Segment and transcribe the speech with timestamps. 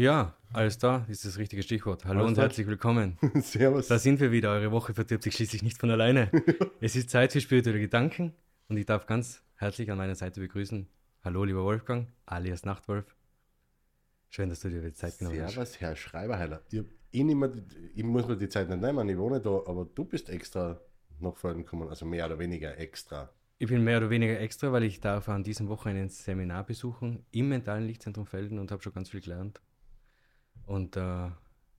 [0.00, 2.06] Ja, alles da, ist das richtige Stichwort.
[2.06, 2.42] Hallo Alles und da.
[2.44, 3.18] herzlich willkommen.
[3.42, 3.86] Servus.
[3.88, 4.50] Da sind wir wieder.
[4.50, 6.30] Eure Woche verdirbt sich schließlich nicht von alleine.
[6.80, 8.32] es ist Zeit für spirituelle Gedanken
[8.70, 10.88] und ich darf ganz herzlich an meiner Seite begrüßen.
[11.22, 13.14] Hallo, lieber Wolfgang, alias Nachtwolf.
[14.30, 15.52] Schön, dass du dir die Zeit genommen hast.
[15.52, 16.62] Servus, Herr Schreiberheiler.
[16.70, 16.82] Ich,
[17.12, 20.06] eh mehr, die- ich muss mir die Zeit nicht nehmen, ich wohne da, aber du
[20.06, 20.80] bist extra
[21.18, 23.28] nach vorne gekommen, also mehr oder weniger extra.
[23.58, 27.26] Ich bin mehr oder weniger extra, weil ich darf an diesem Wochenende ein Seminar besuchen
[27.32, 29.60] im mentalen Lichtzentrum Felden und habe schon ganz viel gelernt.
[30.66, 31.30] Und äh,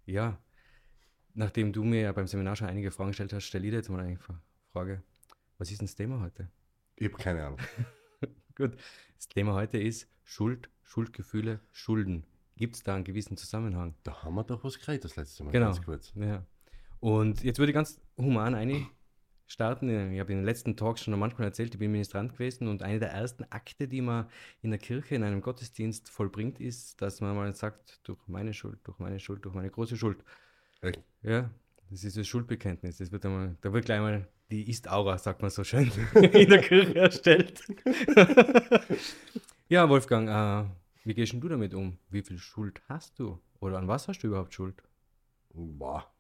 [0.05, 0.37] ja,
[1.33, 3.89] nachdem du mir ja beim Seminar schon einige Fragen gestellt hast, stelle ich dir jetzt
[3.89, 4.17] mal eine
[4.73, 5.03] Frage.
[5.57, 6.49] Was ist denn das Thema heute?
[6.95, 7.59] Ich habe keine Ahnung.
[8.55, 8.75] Gut,
[9.15, 12.25] das Thema heute ist Schuld, Schuldgefühle, Schulden.
[12.57, 13.95] Gibt es da einen gewissen Zusammenhang?
[14.03, 15.67] Da haben wir doch was geredet das letzte Mal, Genau.
[15.67, 16.13] ganz kurz.
[16.15, 16.45] Ja.
[16.99, 18.87] Und jetzt würde ich ganz human eine
[19.51, 20.13] starten.
[20.13, 22.99] Ich habe in den letzten Talks schon manchmal erzählt, ich bin Ministrant gewesen und eine
[22.99, 24.27] der ersten Akte, die man
[24.61, 28.79] in der Kirche in einem Gottesdienst vollbringt, ist, dass man mal sagt, durch meine Schuld,
[28.83, 30.23] durch meine Schuld, durch meine große Schuld.
[30.81, 31.03] Echt?
[31.21, 31.51] Ja,
[31.89, 32.97] das ist das Schuldbekenntnis.
[32.97, 36.61] Das wird einmal, da wird gleich mal die Ist-Aura, sagt man so schön, in der
[36.61, 37.61] Kirche erstellt.
[39.69, 40.69] ja, Wolfgang, äh,
[41.03, 41.97] wie gehst denn du damit um?
[42.09, 43.39] Wie viel Schuld hast du?
[43.59, 44.81] Oder an was hast du überhaupt Schuld?
[45.53, 46.11] Boah.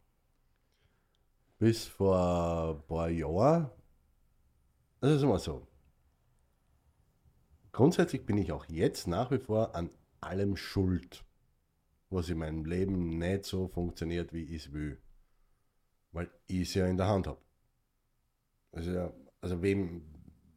[1.61, 3.69] Bis vor ein paar Jahren,
[4.99, 5.67] das ist immer so.
[7.71, 11.23] Grundsätzlich bin ich auch jetzt nach wie vor an allem schuld,
[12.09, 14.99] was in meinem Leben nicht so funktioniert, wie ich es will.
[16.11, 17.43] Weil ich es ja in der Hand habe.
[18.71, 20.01] Also, also wem,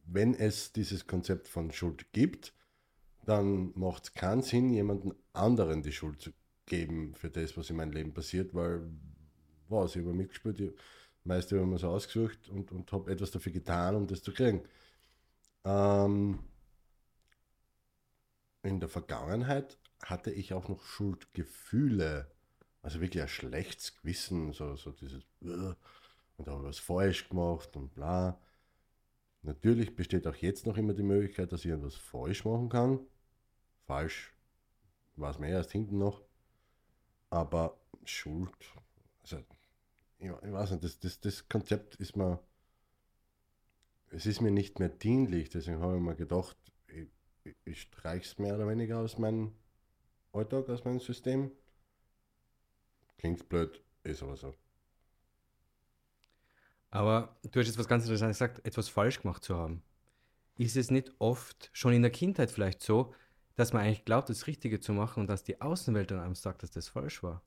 [0.07, 2.51] wenn es dieses Konzept von Schuld gibt,
[3.25, 6.31] dann macht es keinen Sinn, jemandem anderen die Schuld zu
[6.65, 8.89] geben für das, was in meinem Leben passiert, weil
[9.69, 10.73] was, ich habe mitgespielt, ich
[11.23, 14.31] meist habe ich mir so ausgesucht und, und habe etwas dafür getan, um das zu
[14.31, 14.63] kriegen.
[15.63, 16.39] Ähm,
[18.63, 22.31] in der Vergangenheit hatte ich auch noch Schuldgefühle,
[22.81, 25.23] also wirklich ein schlechtes Gewissen, so, so dieses
[26.37, 28.39] und da habe ich was falsch gemacht und bla.
[29.41, 32.99] Natürlich besteht auch jetzt noch immer die Möglichkeit, dass ich etwas falsch machen kann.
[33.85, 34.33] Falsch
[35.15, 36.21] weiß man erst hinten noch.
[37.29, 38.51] Aber Schuld,
[39.21, 39.43] also
[40.19, 42.39] ich, ich weiß nicht, das, das, das Konzept ist mir,
[44.11, 47.07] es ist mir nicht mehr dienlich, deswegen habe ich mir gedacht, ich,
[47.43, 49.53] ich, ich streiche es mehr oder weniger aus meinem
[50.31, 51.51] Alltag, aus meinem System.
[53.17, 54.53] Klingt blöd, ist aber so.
[56.91, 59.81] Aber du hast jetzt was ganz Interessantes gesagt, etwas falsch gemacht zu haben.
[60.57, 63.13] Ist es nicht oft schon in der Kindheit vielleicht so,
[63.55, 66.63] dass man eigentlich glaubt, das Richtige zu machen und dass die Außenwelt dann einem sagt,
[66.63, 67.41] dass das falsch war?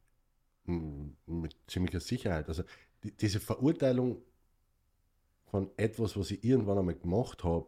[0.69, 2.49] Mit ziemlicher Sicherheit.
[2.49, 2.63] Also
[3.03, 4.23] die, diese Verurteilung
[5.47, 7.67] von etwas, was ich irgendwann einmal gemacht habe,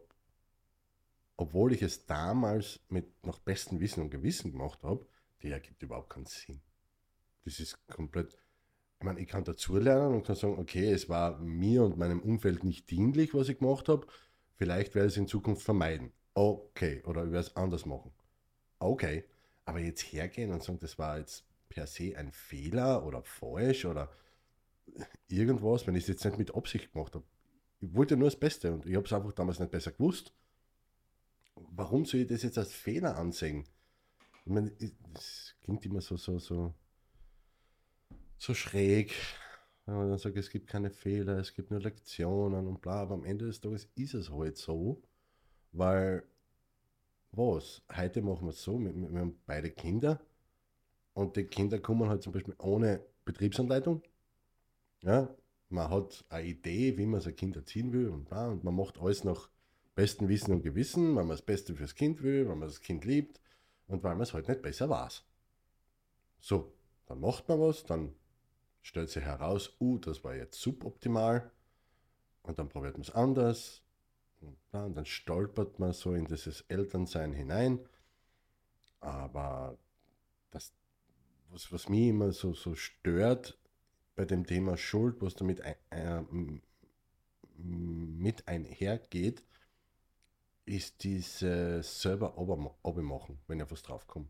[1.37, 5.07] obwohl ich es damals mit nach bestem Wissen und Gewissen gemacht habe,
[5.43, 6.61] die ergibt überhaupt keinen Sinn.
[7.45, 8.37] Das ist komplett.
[8.99, 12.65] Ich meine, ich kann dazulernen und kann sagen, okay, es war mir und meinem Umfeld
[12.65, 14.07] nicht dienlich, was ich gemacht habe.
[14.57, 16.13] Vielleicht werde ich es in Zukunft vermeiden.
[16.35, 17.03] Okay.
[17.07, 18.13] Oder ich werde es anders machen.
[18.79, 19.25] Okay.
[19.65, 24.11] Aber jetzt hergehen und sagen, das war jetzt per se ein Fehler oder falsch oder
[25.29, 27.25] irgendwas, wenn ich es jetzt nicht mit Absicht gemacht habe.
[27.81, 30.35] Ich wollte nur das Beste und ich habe es einfach damals nicht besser gewusst.
[31.55, 33.65] Warum soll ich das jetzt als Fehler ansehen?
[34.45, 34.73] Ich meine,
[35.15, 36.75] es klingt immer so, so, so,
[38.37, 39.15] so schräg.
[39.87, 43.15] Wenn man dann sagt, es gibt keine Fehler, es gibt nur Lektionen und bla, aber
[43.15, 45.03] am Ende des Tages ist es halt so,
[45.73, 46.25] weil
[47.33, 47.83] was?
[47.95, 50.21] Heute machen wir es so, wir, wir haben beide Kinder
[51.21, 54.03] und die Kinder kommen halt zum Beispiel ohne Betriebsanleitung.
[55.03, 55.29] Ja,
[55.69, 58.99] man hat eine Idee, wie man sein Kind erziehen will und bla, und man macht
[58.99, 59.51] alles nach
[59.95, 63.05] bestem Wissen und Gewissen, weil man das Beste fürs Kind will, weil man das Kind
[63.05, 63.39] liebt
[63.87, 65.25] und weil man es halt nicht besser weiß.
[66.41, 66.73] So,
[67.07, 68.15] dann macht man was, dann
[68.83, 71.51] stellt sich heraus, uh, das war jetzt suboptimal
[72.45, 73.83] und dann probiert man es anders
[74.41, 77.79] und, bla, und dann stolpert man so in dieses Elternsein hinein.
[79.01, 79.79] Aber
[80.51, 80.73] das,
[81.53, 83.59] was, was mich immer so, so stört
[84.17, 86.23] bei dem Thema Schuld, was damit ein, äh,
[87.57, 89.45] mit einhergeht,
[90.65, 91.41] ist dieses
[92.01, 92.35] selber
[93.03, 94.29] machen, wenn ich was draufkomme.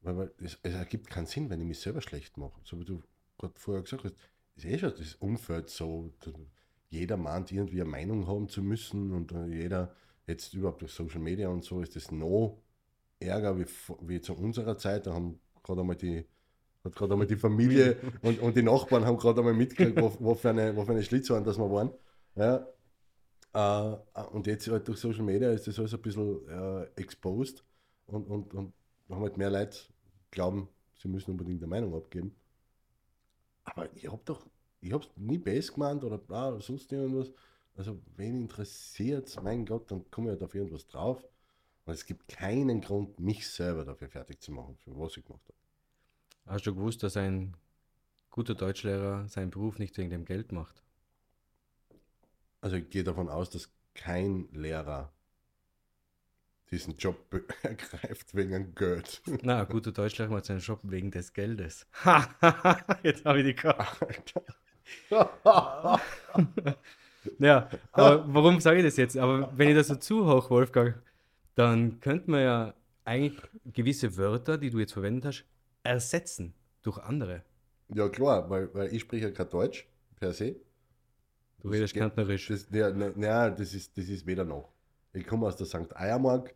[0.00, 2.60] Weil, es, es ergibt keinen Sinn, wenn ich mich selber schlecht mache.
[2.64, 3.02] So wie du
[3.38, 4.16] gerade vorher gesagt hast,
[4.56, 6.12] ist eh schon das Umfeld so,
[6.90, 9.94] jeder meint, irgendwie eine Meinung haben zu müssen und äh, jeder,
[10.26, 12.62] jetzt überhaupt durch Social Media und so, ist das noch
[13.18, 13.66] ärger wie,
[14.02, 15.06] wie zu unserer Zeit.
[15.06, 16.24] Da haben gerade einmal die,
[16.84, 20.34] hat gerade einmal die Familie und, und die Nachbarn haben gerade einmal mitgekriegt, wo, wo,
[20.34, 21.90] für eine, wo für eine Schlitzohren das wir waren.
[22.36, 22.66] Ja.
[23.52, 27.64] Äh, und jetzt halt durch Social Media ist das alles ein bisschen äh, exposed
[28.06, 28.72] und, und, und
[29.10, 29.78] haben halt mehr Leute
[30.30, 30.68] glauben,
[31.00, 32.34] sie müssen unbedingt eine Meinung abgeben.
[33.64, 34.46] Aber ich habe doch,
[34.80, 37.32] ich habe es nie best gemeint oder bla oder sonst irgendwas.
[37.76, 41.24] Also, wen interessiert mein Gott, dann komme ich halt auf irgendwas drauf.
[41.86, 45.44] Und es gibt keinen Grund, mich selber dafür fertig zu machen, für was ich gemacht
[45.44, 46.54] habe.
[46.54, 47.56] Hast du gewusst, dass ein
[48.30, 50.82] guter Deutschlehrer seinen Beruf nicht wegen dem Geld macht?
[52.60, 55.12] Also ich gehe davon aus, dass kein Lehrer
[56.70, 57.16] diesen Job
[57.62, 59.22] ergreift wegen Geld.
[59.42, 61.86] Na, ein guter Deutschlehrer macht seinen Job wegen des Geldes.
[63.02, 64.34] Jetzt habe ich die gehabt.
[67.38, 69.16] ja, aber warum sage ich das jetzt?
[69.16, 70.94] Aber wenn ich das so zuhöre, Wolfgang,
[71.54, 72.74] dann könnte man ja
[73.04, 73.40] eigentlich
[73.72, 75.44] gewisse Wörter, die du jetzt verwendet hast,
[75.82, 77.42] ersetzen durch andere.
[77.94, 79.86] Ja, klar, weil, weil ich spreche ja kein Deutsch
[80.16, 80.56] per se.
[81.60, 82.48] Du redest kärntnerisch.
[82.48, 84.72] Das, ja, na, das, ist, das ist weder noch.
[85.12, 85.94] Ich komme aus der St.
[85.96, 86.54] Eiermark,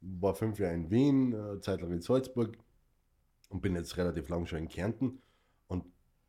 [0.00, 2.56] war fünf Jahre in Wien, eine Zeit lang in Salzburg
[3.48, 5.20] und bin jetzt relativ lang schon in Kärnten.
[5.66, 5.84] Und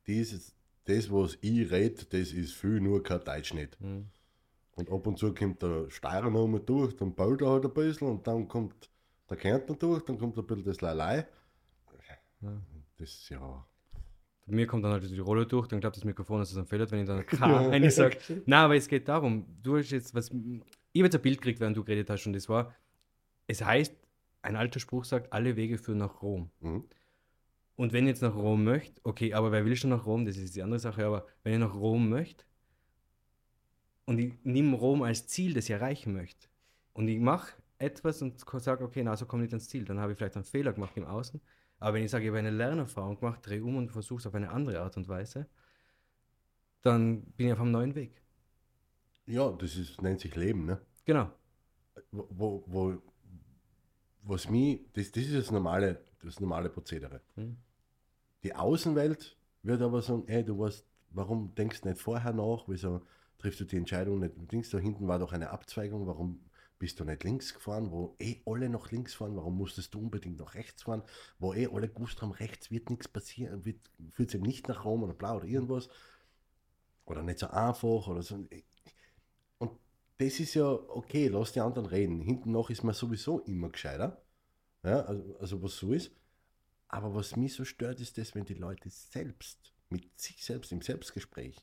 [0.06, 0.54] dieses,
[0.86, 3.80] das, was ich rede, das ist viel nur kein Deutsch nicht.
[3.80, 4.08] Hm.
[4.76, 7.74] Und ab und zu kommt der Steirer noch mal durch, dann baut er halt ein
[7.74, 8.90] bisschen und dann kommt
[9.30, 11.28] der Kärntner durch, dann kommt ein bisschen das Lalei.
[12.42, 12.62] Ja.
[12.98, 13.66] Das ja.
[14.46, 16.66] Bei mir kommt dann halt die Rolle durch, dann klappt das Mikrofon, dass es dann
[16.66, 18.18] fehlt, wenn ich dann ein K eine sage.
[18.46, 20.30] Nein, aber es geht darum, du hast jetzt was.
[20.30, 22.74] Ich habe jetzt ein Bild gekriegt, während du geredet hast, und das war,
[23.48, 23.96] es heißt,
[24.42, 26.50] ein alter Spruch sagt, alle Wege führen nach Rom.
[26.60, 26.86] Mhm.
[27.76, 30.26] Und wenn ich jetzt nach Rom möchte, okay, aber wer will schon nach Rom?
[30.26, 32.46] Das ist die andere Sache, aber wenn ich nach Rom möchte
[34.12, 36.50] und ich nehme Rom als Ziel, das ich erreichen möchte,
[36.92, 40.02] und ich mache etwas und sage, okay, na, so komme ich nicht ans Ziel, dann
[40.02, 41.40] habe ich vielleicht einen Fehler gemacht im Außen.
[41.80, 44.36] Aber wenn ich sage, ich habe eine Lernerfahrung gemacht, drehe um und versuche es auf
[44.36, 45.48] eine andere Art und Weise,
[46.82, 48.22] dann bin ich auf einem neuen Weg.
[49.28, 50.82] Ja, das ist, nennt sich Leben, ne?
[51.06, 51.32] Genau.
[52.12, 53.02] Wo, wo, wo
[54.24, 57.22] was mich, das, das ist das normale, das normale Prozedere.
[57.36, 57.56] Hm.
[58.44, 62.66] Die Außenwelt wird aber sagen, ey, du weißt, warum denkst du nicht vorher nach?
[62.68, 63.02] Wieso
[63.42, 64.38] triffst du die Entscheidung nicht?
[64.38, 66.40] Du denkst, da hinten war doch eine Abzweigung, warum
[66.80, 70.40] bist du nicht links gefahren, wo eh alle noch links fahren, warum musstest du unbedingt
[70.40, 71.04] nach rechts fahren,
[71.38, 73.62] wo eh alle gewusst haben, rechts wird nichts passieren,
[74.12, 75.90] führt sich nicht nach Rom oder blau oder irgendwas.
[77.06, 78.48] Oder nicht so einfach oder so.
[79.58, 79.72] Und
[80.18, 82.22] das ist ja okay, lass die anderen reden.
[82.22, 84.24] Hinten noch ist man sowieso immer gescheiter.
[84.84, 86.12] Ja, also, also was so ist.
[86.88, 90.82] Aber was mich so stört, ist das, wenn die Leute selbst, mit sich selbst im
[90.82, 91.58] Selbstgespräch,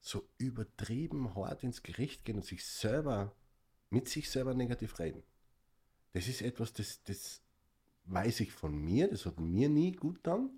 [0.00, 3.34] so übertrieben hart ins Gericht gehen und sich selber,
[3.90, 5.22] mit sich selber negativ reden.
[6.12, 7.42] Das ist etwas, das, das
[8.04, 10.50] weiß ich von mir, das hat mir nie gut getan.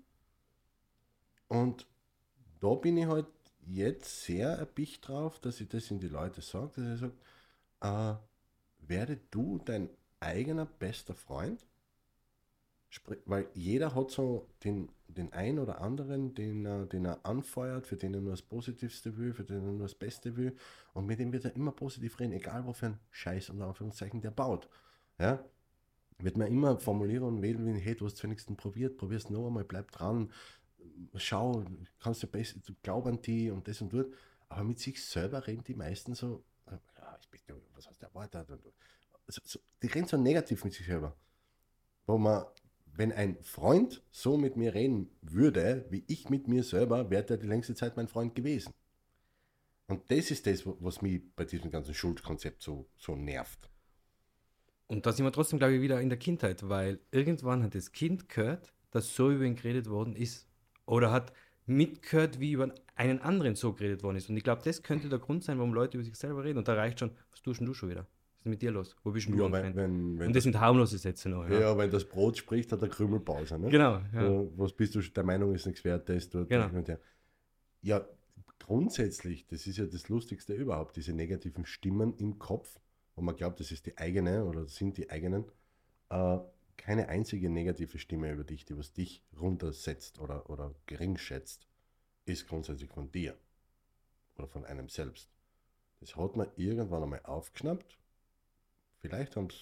[1.47, 1.87] Und
[2.59, 3.27] da bin ich halt
[3.65, 8.87] jetzt sehr erpicht drauf, dass ich das in die Leute sage, dass ich sage, äh,
[8.87, 9.89] werde du dein
[10.19, 11.63] eigener bester Freund?
[13.25, 17.97] Weil jeder hat so den, den einen oder anderen, den er, den er anfeuert, für
[17.97, 20.55] den er nur das Positivste will, für den er nur das Beste will.
[20.93, 24.21] Und mit dem wird er immer positiv reden, egal was für ein Scheiß unter Anführungszeichen
[24.21, 24.69] der baut.
[25.19, 25.43] Ja?
[26.19, 29.47] Wird man immer formulieren und wählen, wie, hey, du hast es wenigstens probiert, probier's noch
[29.47, 30.31] einmal, bleib dran,
[31.15, 31.65] schau,
[31.99, 34.13] kannst du besser, glaub an die und das und dort.
[34.49, 37.41] Aber mit sich selber reden die meisten so, äh, ja, ich bin,
[37.73, 38.49] was hast du erwartet?
[38.49, 38.61] Und,
[39.27, 41.15] so, so, die reden so negativ mit sich selber.
[42.05, 42.45] Wo man,
[42.95, 47.37] wenn ein Freund so mit mir reden würde, wie ich mit mir selber, wäre der
[47.37, 48.73] die längste Zeit mein Freund gewesen.
[49.87, 53.69] Und das ist das, was mich bei diesem ganzen Schuldkonzept so, so nervt.
[54.87, 57.91] Und da sind wir trotzdem, glaube ich, wieder in der Kindheit, weil irgendwann hat das
[57.91, 60.47] Kind gehört, dass so über ihn geredet worden ist.
[60.85, 61.33] Oder hat
[61.65, 64.29] mitgehört, wie über einen anderen so geredet worden ist.
[64.29, 66.59] Und ich glaube, das könnte der Grund sein, warum Leute über sich selber reden.
[66.59, 68.07] Und da reicht schon, was tust denn du schon wieder?
[68.43, 68.93] Ist mit dir los?
[69.03, 71.47] Wo bist du Ja, wenn, wenn, wenn, Und das sind harmlose Sätze noch.
[71.47, 71.61] ja.
[71.61, 71.77] Ja.
[71.77, 73.57] wenn das Brot spricht, hat er Krümelpause.
[73.57, 73.69] Ne?
[73.69, 74.01] Genau.
[74.13, 74.27] Ja.
[74.27, 76.49] So, was bist du der Meinung ist nichts wert, das dort.
[76.49, 76.67] Genau.
[76.67, 76.97] und Ja.
[77.81, 78.05] ja,
[78.59, 82.81] grundsätzlich, das ist ja das Lustigste überhaupt, diese negativen Stimmen im Kopf,
[83.15, 85.45] wo man glaubt, das ist die eigene oder das sind die eigenen.
[86.09, 86.39] Äh,
[86.75, 91.65] keine einzige negative Stimme über dich, die was dich runtersetzt oder, oder gering schätzt,
[92.25, 93.37] ist grundsätzlich von dir
[94.35, 95.29] oder von einem selbst.
[96.01, 97.97] Das hat man irgendwann einmal aufgeschnappt.
[99.03, 99.57] Vielleicht haben es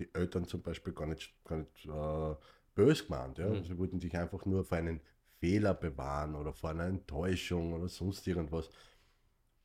[0.00, 2.34] die Eltern zum Beispiel gar nicht, gar nicht äh,
[2.74, 3.38] böse gemeint.
[3.38, 3.48] Ja?
[3.48, 3.62] Mhm.
[3.62, 5.00] Sie wollten dich einfach nur vor einen
[5.38, 8.68] Fehler bewahren oder vor einer Enttäuschung oder sonst irgendwas.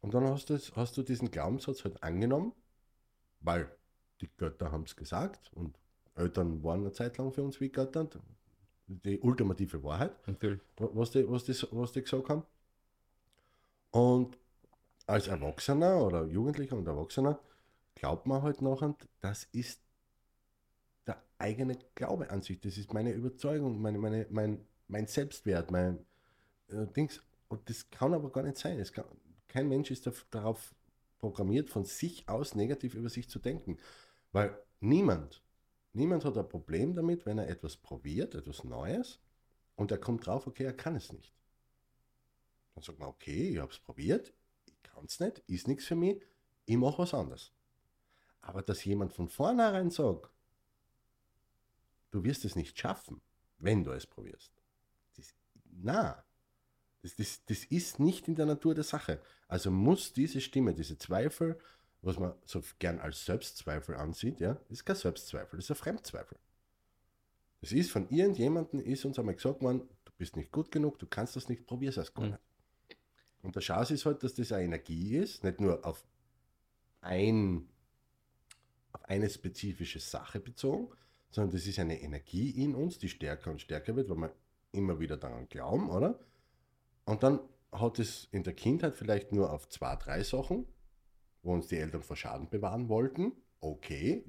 [0.01, 2.53] Und dann hast du, hast du diesen Glaubenssatz halt angenommen,
[3.39, 3.67] weil
[4.21, 5.79] die Götter haben es gesagt und
[6.13, 8.07] Eltern waren eine Zeit lang für uns wie Götter.
[8.85, 10.61] Die ultimative Wahrheit Natürlich.
[10.77, 12.43] was die, was, die, was die gesagt haben.
[13.89, 14.37] Und
[15.07, 17.39] als Erwachsener oder Jugendlicher und Erwachsener
[17.97, 19.81] glaubt man halt nachher, das ist
[21.07, 26.05] der eigene Glaube an sich, das ist meine Überzeugung, meine, meine, mein, mein Selbstwert, mein
[26.69, 27.21] äh, Dings.
[27.47, 28.83] Und das kann aber gar nicht sein.
[28.93, 29.05] Kann,
[29.47, 30.75] kein Mensch ist darauf
[31.17, 33.77] programmiert, von sich aus negativ über sich zu denken.
[34.31, 35.41] Weil niemand,
[35.93, 39.19] niemand hat ein Problem damit, wenn er etwas probiert, etwas Neues,
[39.75, 41.33] und er kommt drauf, okay, er kann es nicht.
[42.75, 44.33] Dann sagt man, okay, ich habe es probiert,
[44.65, 46.21] ich kann es nicht, ist nichts für mich,
[46.65, 47.53] ich mache was anderes.
[48.47, 50.31] Aber dass jemand von vornherein sagt,
[52.11, 53.21] du wirst es nicht schaffen,
[53.57, 54.53] wenn du es probierst.
[55.17, 55.35] Das,
[55.65, 56.23] na,
[57.01, 59.21] das, das, das ist nicht in der Natur der Sache.
[59.49, 61.59] Also muss diese Stimme, diese Zweifel,
[62.01, 66.39] was man so gern als Selbstzweifel ansieht, ja, ist kein Selbstzweifel, das ist ein Fremdzweifel.
[67.59, 71.05] Das ist von irgendjemandem, ist uns einmal gesagt worden, du bist nicht gut genug, du
[71.05, 72.31] kannst das nicht, probier es erst gar mhm.
[72.31, 72.41] nicht.
[73.41, 76.05] Und der Chance ist halt, dass das eine Energie ist, nicht nur auf,
[77.01, 77.67] ein,
[78.97, 80.89] auf eine spezifische Sache bezogen,
[81.29, 84.35] sondern das ist eine Energie in uns, die stärker und stärker wird, weil wir
[84.71, 86.19] immer wieder daran glauben, oder?
[87.05, 87.39] Und dann
[87.71, 90.65] hat es in der Kindheit vielleicht nur auf zwei, drei Sachen,
[91.43, 93.33] wo uns die Eltern vor Schaden bewahren wollten.
[93.59, 94.25] Okay,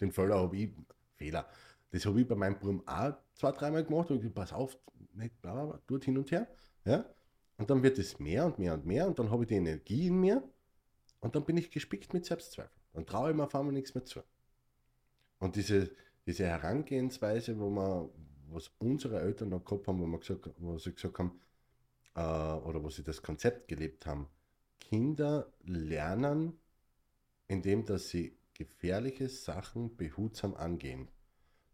[0.00, 0.70] den Fehler habe ich,
[1.16, 1.48] Fehler,
[1.90, 4.10] das habe ich bei meinem Bruder auch zwei, dreimal gemacht.
[4.10, 4.78] Und ich pass auf,
[5.14, 6.46] nicht bla, bla, dort hin und her.
[6.84, 7.04] Ja?
[7.56, 10.06] Und dann wird es mehr und mehr und mehr und dann habe ich die Energie
[10.06, 10.42] in mir
[11.20, 12.77] und dann bin ich gespickt mit Selbstzweifel.
[12.92, 14.20] Dann traue ich mir auf einmal nichts mehr zu.
[15.38, 15.90] Und diese,
[16.26, 18.08] diese Herangehensweise, wo man,
[18.50, 21.40] was unsere Eltern noch gehabt haben, wo, man gesagt, wo sie gesagt haben,
[22.14, 24.28] äh, oder wo sie das Konzept gelebt haben,
[24.80, 26.58] Kinder lernen,
[27.46, 31.08] indem dass sie gefährliche Sachen behutsam angehen.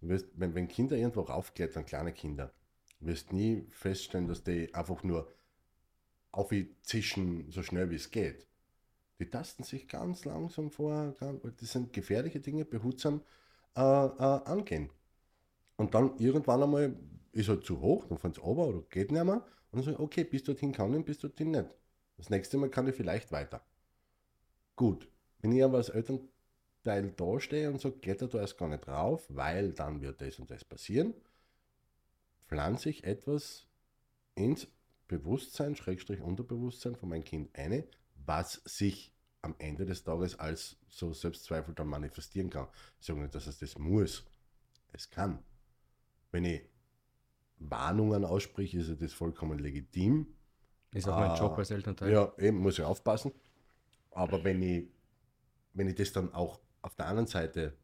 [0.00, 2.52] Wirst, wenn, wenn Kinder irgendwo raufklettern, kleine Kinder,
[3.00, 5.32] wirst nie feststellen, dass die einfach nur
[6.30, 8.46] aufzischen, so schnell wie es geht.
[9.18, 13.22] Die tasten sich ganz langsam vor, das sind gefährliche Dinge, behutsam
[13.76, 14.90] äh, äh, angehen.
[15.76, 16.96] Und dann irgendwann einmal
[17.32, 19.44] ist halt zu hoch, dann fahren sie runter oder geht nicht mehr.
[19.70, 21.76] Und dann sagen, okay, bis dorthin kann ich, bis dorthin nicht.
[22.16, 23.64] Das nächste Mal kann ich vielleicht weiter.
[24.76, 25.08] Gut,
[25.40, 29.26] wenn ich aber als Elternteil da stehe und sage, kletter da erst gar nicht drauf,
[29.28, 31.14] weil dann wird das und das passieren,
[32.46, 33.66] pflanze ich etwas
[34.34, 34.68] ins
[35.08, 37.84] Bewusstsein, Schrägstrich Unterbewusstsein von meinem Kind eine,
[38.26, 39.12] was sich
[39.42, 42.66] am Ende des Tages als so Selbstzweifel dann manifestieren kann.
[42.98, 44.24] Ich sage nicht, dass es das muss.
[44.92, 45.42] Es kann.
[46.30, 46.62] Wenn ich
[47.58, 50.34] Warnungen ausspreche, ist das vollkommen legitim.
[50.92, 52.12] Ist auch mein ah, Job als Elternteil.
[52.12, 53.32] Ja, eben, muss ich aufpassen.
[54.12, 54.88] Aber wenn ich,
[55.72, 57.76] wenn ich das dann auch auf der anderen Seite,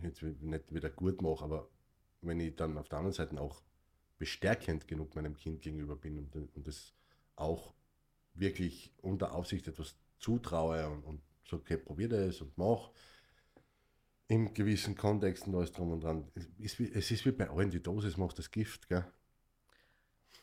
[0.00, 1.68] jetzt nicht wieder gut mache, aber
[2.22, 3.62] wenn ich dann auf der anderen Seite auch
[4.18, 6.94] bestärkend genug meinem Kind gegenüber bin und, und das
[7.34, 7.74] auch
[8.38, 12.90] wirklich unter Aufsicht etwas zutraue und, und so, okay, probier das und mach
[14.28, 16.28] im gewissen Kontext und alles drum und dran.
[16.34, 19.04] Es ist wie, es ist wie bei allen, die Dosis macht das Gift, gell?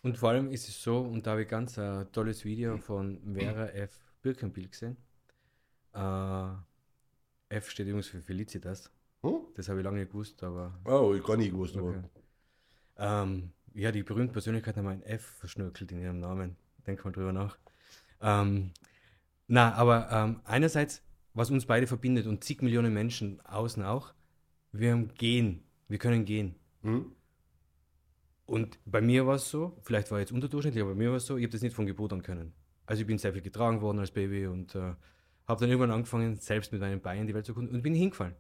[0.02, 3.22] Und vor allem ist es so, und da habe ich ganz ein tolles Video von
[3.36, 4.14] Vera F.
[4.22, 4.98] Birkenbill gesehen.
[5.96, 6.56] Uh,
[7.50, 8.92] F steht übrigens für Felicitas.
[9.22, 9.42] Hm?
[9.56, 10.78] Das habe ich lange nicht gewusst, aber.
[10.86, 12.00] Oh, ich gar nicht gewusst, okay.
[12.98, 13.24] aber.
[13.24, 16.58] Ähm, ja, die berühmten Persönlichkeiten haben ein F verschnörkelt in ihrem Namen.
[16.86, 17.58] Denk mal drüber nach.
[18.24, 18.72] Ähm,
[19.48, 21.04] na, aber ähm, einerseits,
[21.34, 24.14] was uns beide verbindet und zig Millionen Menschen außen auch,
[24.72, 25.64] wir haben gehen.
[25.88, 26.56] Wir können gehen.
[26.82, 27.12] Mhm.
[28.46, 31.26] Und bei mir war es so, vielleicht war jetzt unterdurchschnittlich, aber bei mir war es
[31.26, 32.54] so, ich habe das nicht von Geburt an können.
[32.86, 34.96] Also ich bin sehr viel getragen worden als Baby und äh,
[35.48, 38.36] habe dann irgendwann angefangen, selbst mit meinen Beinen die Welt zu erkunden und bin hingefallen.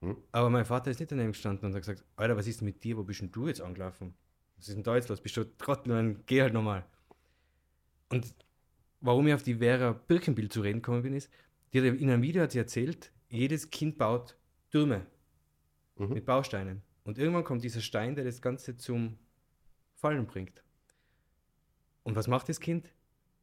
[0.00, 0.16] Mhm.
[0.32, 2.96] Aber mein Vater ist nicht daneben gestanden und hat gesagt, Alter, was ist mit dir,
[2.96, 4.14] wo bist denn du jetzt angelaufen?
[4.56, 5.20] Was ist denn da jetzt los?
[5.20, 5.92] Bist du Trottel?
[5.92, 6.84] Dann geh halt nochmal.
[8.08, 8.34] Und
[9.02, 11.30] warum ich auf die Vera Birkenbild zu reden gekommen bin, ist,
[11.72, 14.36] die hat in einem Video hat sie erzählt, jedes Kind baut
[14.70, 15.06] Türme
[15.96, 16.14] mhm.
[16.14, 16.82] mit Bausteinen.
[17.04, 19.18] Und irgendwann kommt dieser Stein, der das Ganze zum
[19.94, 20.62] Fallen bringt.
[22.04, 22.92] Und was macht das Kind?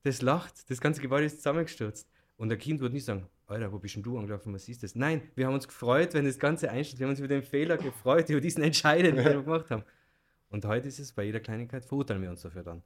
[0.04, 2.10] Das lacht, das ganze Gebäude ist zusammengestürzt.
[2.38, 4.96] Und der Kind wird nicht sagen, Alter, wo bist denn du angelaufen, was ist das?
[4.96, 7.00] Nein, wir haben uns gefreut, wenn das Ganze einstellt.
[7.00, 9.84] Wir haben uns über den Fehler gefreut, über diesen entscheidenden, den wir gemacht haben.
[10.50, 12.82] Und heute ist es bei jeder Kleinigkeit, verurteilen wir uns dafür dann.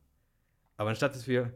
[0.78, 1.54] Aber anstatt dass wir,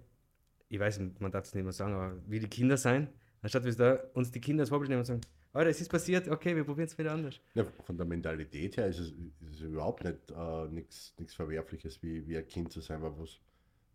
[0.69, 3.09] ich weiß, man darf es nicht mehr sagen, aber wie die Kinder sein,
[3.41, 5.21] anstatt wir uns die Kinder als Vorbild nehmen und sagen,
[5.53, 7.39] oh, das ist passiert, okay, wir probieren es wieder anders.
[7.55, 12.27] Ja, von der Mentalität her ist es, ist es überhaupt nicht äh, nichts Verwerfliches, wie,
[12.27, 13.39] wie ein Kind zu sein, weil was,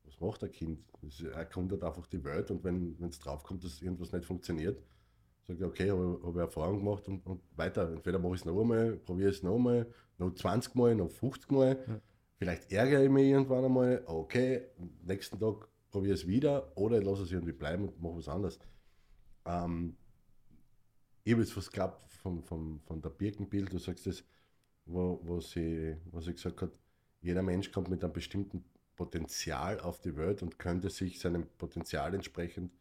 [0.04, 0.80] was macht ein Kind?
[1.34, 4.82] Er kommt halt einfach die Welt und wenn es draufkommt, dass irgendwas nicht funktioniert,
[5.46, 7.90] sagt er, okay, habe hab ich Erfahrung gemacht und, und weiter.
[7.90, 9.86] Entweder mache ich es noch einmal, probiere es noch einmal,
[10.18, 11.84] noch 20 Mal, noch 50 Mal.
[11.86, 12.00] Ja.
[12.38, 14.62] Vielleicht ärgere ich mich irgendwann einmal, okay,
[15.04, 18.28] nächsten Tag probiere ich es wieder oder ich lasse es irgendwie bleiben und mache was
[18.28, 18.58] anderes.
[19.44, 19.96] Ähm,
[21.22, 24.24] ich habe jetzt was gehabt von, von, von der Birkenbild, du sagst das,
[24.86, 26.72] wo, wo, sie, wo sie gesagt hat,
[27.20, 28.64] jeder Mensch kommt mit einem bestimmten
[28.96, 32.72] Potenzial auf die Welt und könnte sich seinem Potenzial entsprechend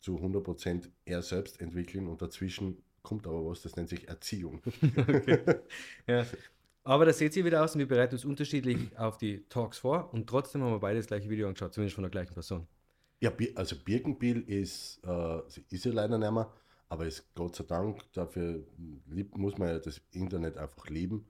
[0.00, 4.60] zu 100% er selbst entwickeln und dazwischen kommt aber was, das nennt sich Erziehung.
[4.82, 5.60] okay.
[6.06, 6.26] ja.
[6.86, 10.08] Aber da seht ihr wieder aus und wir bereiten uns unterschiedlich auf die Talks vor
[10.14, 12.68] und trotzdem haben wir beide das gleiche Video angeschaut, zumindest von der gleichen Person.
[13.20, 15.40] Ja, also Birkenbiel ist, äh,
[15.70, 16.48] ist ja leider nicht mehr,
[16.88, 18.64] aber ist Gott sei Dank, dafür
[19.06, 21.26] lieb, muss man ja das Internet einfach lieben.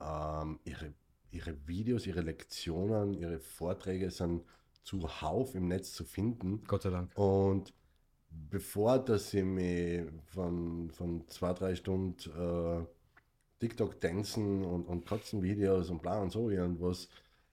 [0.00, 0.92] Ähm, ihre,
[1.30, 4.42] ihre Videos, ihre Lektionen, ihre Vorträge sind
[4.82, 6.64] zuhauf im Netz zu finden.
[6.66, 7.16] Gott sei Dank.
[7.16, 7.72] Und
[8.28, 12.86] bevor dass ich mich von, von zwei, drei Stunden äh,
[13.60, 17.08] TikTok-Tanzen und, und Katzenvideos und bla und so irgendwas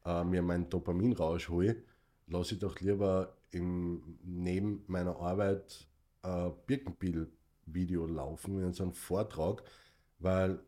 [0.05, 1.83] äh, mir meinen Dopamin raushole,
[2.27, 5.87] lasse ich doch lieber im, neben meiner Arbeit
[6.23, 9.63] äh, Birkenbiel-Video laufen, in so einem Vortrag,
[10.19, 10.59] weil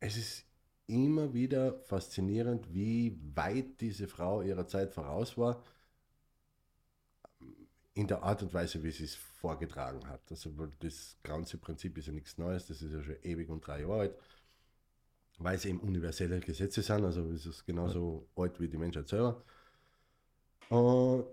[0.00, 0.44] es ist
[0.86, 5.62] immer wieder faszinierend, wie weit diese Frau ihrer Zeit voraus war,
[7.94, 10.20] in der Art und Weise, wie sie es vorgetragen hat.
[10.30, 13.80] Also das ganze Prinzip ist ja nichts Neues, das ist ja schon ewig und drei
[13.80, 14.18] Jahre alt,
[15.38, 18.42] weil es eben universelle Gesetze sind, also es ist genauso ja.
[18.42, 19.42] alt wie die Menschheit selber.
[20.68, 21.24] Und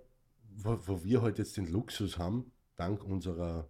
[0.58, 3.68] wo, wo wir heute halt jetzt den Luxus haben, dank unserer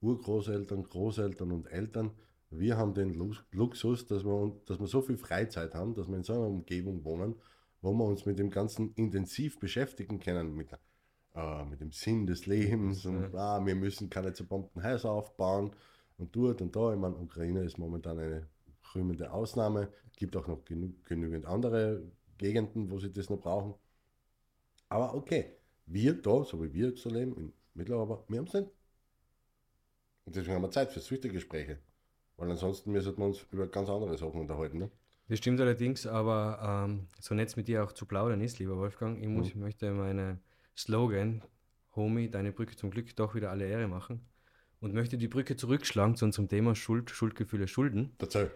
[0.00, 2.12] Urgroßeltern, Großeltern und Eltern,
[2.50, 3.14] wir haben den
[3.50, 7.04] Luxus, dass wir, dass wir so viel Freizeit haben, dass wir in so einer Umgebung
[7.04, 7.34] wohnen,
[7.82, 10.68] wo wir uns mit dem Ganzen intensiv beschäftigen können, mit,
[11.34, 15.72] äh, mit dem Sinn des Lebens und ah, wir müssen keine zerbombten Häuser aufbauen
[16.16, 16.92] und dort und da.
[16.92, 18.46] Ich meine, Ukraine ist momentan eine
[18.94, 19.92] rühmende Ausnahme.
[20.10, 22.02] Es gibt auch noch genü genügend andere
[22.38, 23.74] Gegenden, wo sie das noch brauchen.
[24.88, 28.54] Aber okay, wir da, so wie wir jetzt so leben, in Mitteleuropa, wir haben es
[28.54, 28.70] nicht.
[30.24, 31.78] Und deswegen haben wir Zeit für solche Gespräche.
[32.36, 34.78] Weil ansonsten müssen wir uns über ganz andere Sachen unterhalten.
[34.78, 34.90] Ne?
[35.28, 39.20] Das stimmt allerdings, aber ähm, so nett mit dir auch zu plaudern ist, lieber Wolfgang.
[39.20, 39.62] Ich muss, mhm.
[39.62, 40.38] möchte meine
[40.76, 41.42] Slogan,
[41.96, 44.20] Homie, deine Brücke zum Glück, doch wieder alle Ehre machen.
[44.80, 48.14] Und möchte die Brücke zurückschlagen zu unserem Thema Schuld, Schuldgefühle, Schulden.
[48.18, 48.50] Erzähl.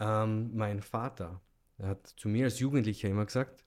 [0.00, 1.40] Ähm, mein Vater,
[1.78, 3.64] er hat zu mir als Jugendlicher immer gesagt,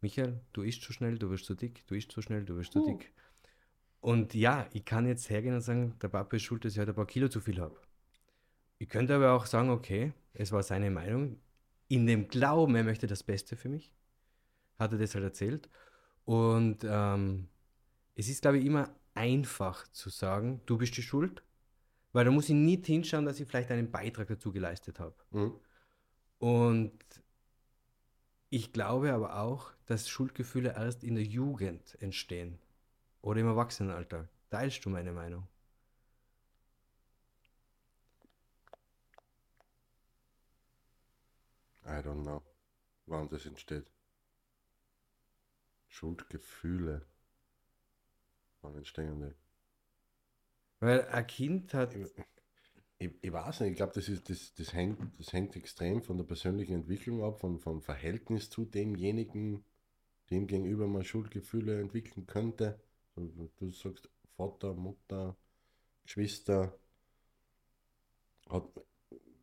[0.00, 2.72] Michael, du isst zu schnell, du wirst zu dick, du isst zu schnell, du wirst
[2.72, 2.86] zu uh.
[2.86, 3.12] dick.
[4.00, 6.90] Und ja, ich kann jetzt hergehen und sagen, der Papa ist schuld, dass ich halt
[6.90, 7.80] ein paar Kilo zu viel habe.
[8.78, 11.40] Ich könnte aber auch sagen, okay, es war seine Meinung.
[11.88, 13.94] In dem Glauben, er möchte das Beste für mich,
[14.78, 15.70] hat er das halt erzählt.
[16.24, 17.48] Und ähm,
[18.14, 21.42] es ist, glaube ich, immer einfach zu sagen, du bist die Schuld,
[22.12, 25.14] weil da muss ich nicht hinschauen, dass ich vielleicht einen Beitrag dazu geleistet habe.
[25.30, 25.54] Mhm.
[26.44, 26.92] Und
[28.50, 32.58] ich glaube aber auch, dass Schuldgefühle erst in der Jugend entstehen
[33.22, 34.28] oder im Erwachsenenalter.
[34.50, 35.48] Teilst du meine Meinung?
[41.86, 42.42] I don't know,
[43.06, 43.90] wann das entsteht.
[45.88, 47.06] Schuldgefühle.
[48.60, 49.34] Wann entstehen die?
[50.80, 51.94] Weil ein Kind hat.
[52.98, 56.24] Ich, ich, weiß nicht, ich glaube, das, das, das, hängt, das hängt extrem von der
[56.24, 59.64] persönlichen Entwicklung ab, von, vom Verhältnis zu demjenigen,
[60.30, 62.80] dem gegenüber man Schuldgefühle entwickeln könnte.
[63.16, 65.36] Du sagst Vater, Mutter,
[66.04, 66.78] Geschwister.
[68.48, 68.68] Hat,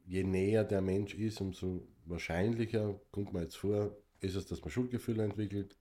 [0.06, 4.70] je näher der Mensch ist, umso wahrscheinlicher, kommt man jetzt vor, ist es, dass man
[4.70, 5.78] Schuldgefühle entwickelt.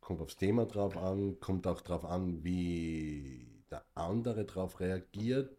[0.00, 3.41] Kommt aufs Thema drauf an, kommt auch darauf an, wie
[4.02, 5.56] andere darauf reagiert,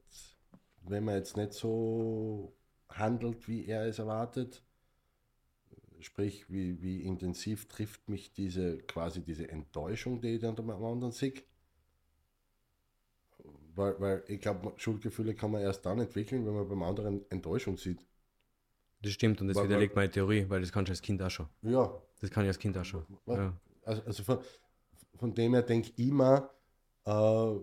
[0.84, 2.54] wenn man jetzt nicht so
[2.90, 4.64] handelt, wie er es erwartet.
[6.00, 11.14] Sprich, wie, wie intensiv trifft mich diese quasi diese Enttäuschung, die ich dann am anderen
[11.14, 11.34] sehe.
[13.76, 17.78] Weil, weil ich glaube, Schuldgefühle kann man erst dann entwickeln, wenn man beim anderen Enttäuschung
[17.78, 18.06] sieht.
[19.02, 21.30] Das stimmt und das weil, widerlegt meine Theorie, weil das kannst du als Kind auch
[21.30, 21.48] schon.
[21.62, 21.94] Ja.
[22.22, 23.06] Das kann ich als Kind auch schon.
[23.26, 23.54] Ja.
[23.84, 24.40] Also, also von,
[25.16, 26.50] von, dem her denke ich immer,
[27.06, 27.56] äh,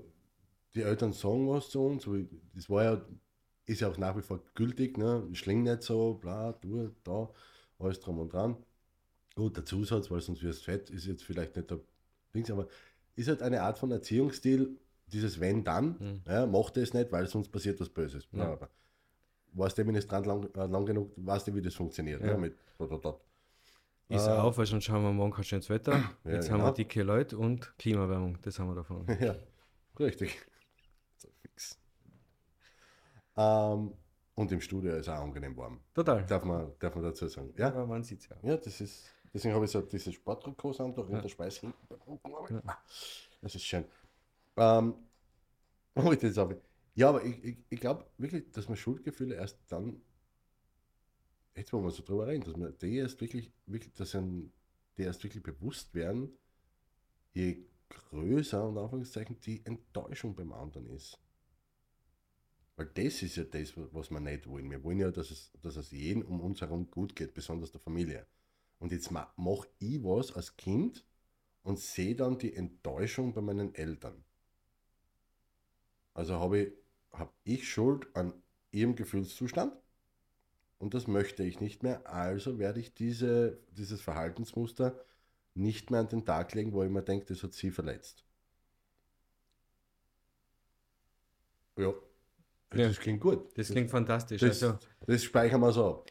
[0.74, 2.08] die Eltern sagen was zu uns.
[2.54, 3.04] Das war ja,
[3.66, 5.26] ist ja auch nach wie vor gültig, ne?
[5.32, 7.30] Schling nicht so, bla, du, da,
[7.78, 8.56] alles drum und dran.
[9.34, 11.80] Gut, der Zusatz, weil sonst wirst fett, ist jetzt vielleicht nicht der
[12.34, 12.68] Dings, aber
[13.16, 16.22] ist halt eine Art von Erziehungsstil, dieses Wenn dann, mhm.
[16.26, 18.28] ja, macht es nicht, weil sonst passiert was Böses.
[18.32, 18.50] Ja.
[18.50, 18.68] Ja,
[19.52, 22.20] warst du Ministrant lang, äh, lang genug, weißt du, wie das funktioniert.
[22.22, 22.36] Ja.
[22.36, 23.20] mit dot, dot, dot.
[24.08, 25.92] Ist äh, auf, weil sonst schauen wir morgen du ins Wetter.
[26.24, 26.58] Ja, Jetzt genau.
[26.58, 29.06] haben wir dicke Leute und Klimawärmung, das haben wir davon.
[29.20, 29.36] ja,
[29.98, 30.36] richtig.
[33.40, 33.94] Ähm,
[34.34, 35.80] und im Studio ist auch angenehm warm.
[35.94, 36.24] Total.
[36.26, 37.52] Darf man, darf man dazu sagen.
[37.56, 38.36] Ja, ja man sieht es ja.
[38.42, 41.20] Ja, das ist, deswegen habe ich so diese Sporttrikots an, da ja.
[41.20, 41.72] der Speis Ja.
[43.40, 43.84] Das ist schön.
[44.56, 44.94] Ähm,
[45.94, 46.60] ich das habe.
[46.94, 50.02] Ja, aber ich, ich, ich glaube wirklich, dass man Schuldgefühle erst dann,
[51.56, 54.52] jetzt wo wir so drüber reden, dass man die erst wirklich, wirklich, dass ein,
[54.98, 56.30] die erst wirklich bewusst werden,
[57.32, 61.18] je größer und Anführungszeichen die Enttäuschung beim anderen ist.
[62.80, 64.70] Weil das ist ja das, was wir nicht wollen.
[64.70, 67.80] Wir wollen ja, dass es, dass es jedem um uns herum gut geht, besonders der
[67.82, 68.26] Familie.
[68.78, 71.04] Und jetzt mache ich was als Kind
[71.62, 74.24] und sehe dann die Enttäuschung bei meinen Eltern.
[76.14, 76.72] Also habe ich,
[77.12, 78.32] hab ich Schuld an
[78.70, 79.74] ihrem Gefühlszustand
[80.78, 82.10] und das möchte ich nicht mehr.
[82.10, 84.98] Also werde ich diese, dieses Verhaltensmuster
[85.52, 88.24] nicht mehr an den Tag legen, wo ich mir denke, das hat sie verletzt.
[91.76, 91.92] Ja,
[92.74, 92.88] Ja.
[92.88, 93.56] das klingt gut.
[93.56, 94.40] Das klingt fantastisch.
[94.40, 96.04] Das, also, das speichern wir so.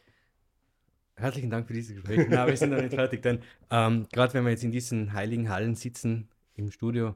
[1.16, 2.26] herzlichen Dank für dieses Gespräch.
[2.28, 5.48] Na, wir sind noch nicht fertig, denn ähm, gerade wenn wir jetzt in diesen heiligen
[5.48, 7.14] Hallen sitzen im Studio,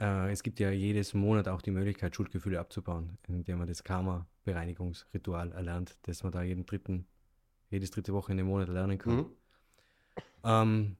[0.00, 5.52] äh, es gibt ja jedes Monat auch die Möglichkeit, Schuldgefühle abzubauen, indem man das Karma-Bereinigungsritual
[5.52, 7.06] erlernt, das man da jeden dritten,
[7.70, 9.16] jedes dritte Woche in dem Monat lernen kann.
[9.16, 9.26] Mhm.
[10.44, 10.96] Ähm,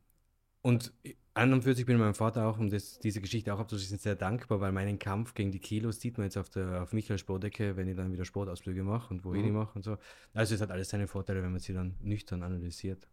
[0.62, 0.92] und
[1.34, 3.98] an und für sich bin ich meinem Vater auch, um das, diese Geschichte auch abzuschließen,
[3.98, 7.18] sehr dankbar, weil meinen Kampf gegen die Kilos sieht man jetzt auf der auf Michael
[7.18, 9.46] Sportdecke, wenn ich dann wieder Sportausflüge mache und wo ich Mhm.
[9.46, 9.98] die mache und so.
[10.32, 13.08] Also es hat alles seine Vorteile, wenn man sie dann nüchtern analysiert.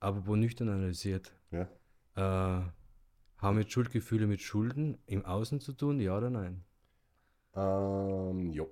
[0.00, 1.68] Aber wo nüchtern analysiert, Ja.
[2.16, 2.64] äh,
[3.38, 6.64] haben jetzt Schuldgefühle mit Schulden im Außen zu tun, ja oder nein?
[7.54, 8.64] Ähm, ja.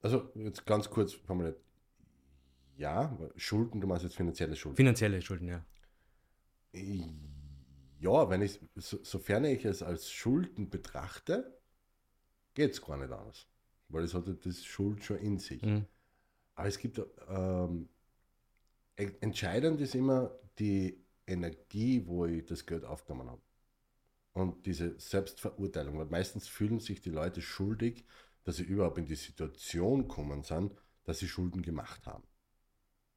[0.00, 1.58] Also jetzt ganz kurz formuliert.
[2.76, 4.76] Ja, Schulden, du meinst jetzt finanzielle Schulden.
[4.76, 5.64] Finanzielle Schulden, ja.
[8.00, 11.58] Ja, wenn ich, so, sofern ich es als Schulden betrachte,
[12.54, 13.46] geht es gar nicht anders.
[13.88, 15.62] Weil es hat ja das Schuld schon in sich.
[15.62, 15.86] Mhm.
[16.54, 17.88] Aber es gibt, ähm,
[18.96, 23.42] en- entscheidend ist immer die Energie, wo ich das Geld aufgenommen habe.
[24.32, 28.04] Und diese Selbstverurteilung, weil meistens fühlen sich die Leute schuldig,
[28.42, 30.72] dass sie überhaupt in die Situation gekommen sind,
[31.04, 32.24] dass sie Schulden gemacht haben.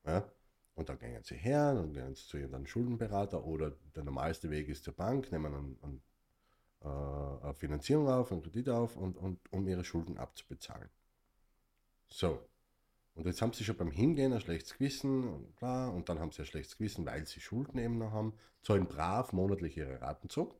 [0.06, 0.32] Ja?
[0.78, 4.70] Und dann gehen sie her, dann gehen sie zu ihrem Schuldenberater oder der normalste Weg
[4.70, 6.02] ist zur Bank, nehmen einen, einen,
[6.82, 10.88] äh, eine Finanzierung auf, einen Kredit auf, und, und, um ihre Schulden abzubezahlen.
[12.10, 12.48] So.
[13.16, 16.32] Und jetzt haben sie schon beim Hingehen ein schlechtes Gewissen und bla, und dann haben
[16.32, 20.30] sie ein schlechtes Gewissen, weil sie Schulden eben noch haben, zahlen brav monatlich ihre Raten
[20.30, 20.54] zurück.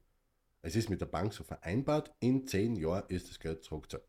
[0.64, 4.08] Es ist mit der Bank so vereinbart, in zehn Jahren ist das Geld zurückgezahlt.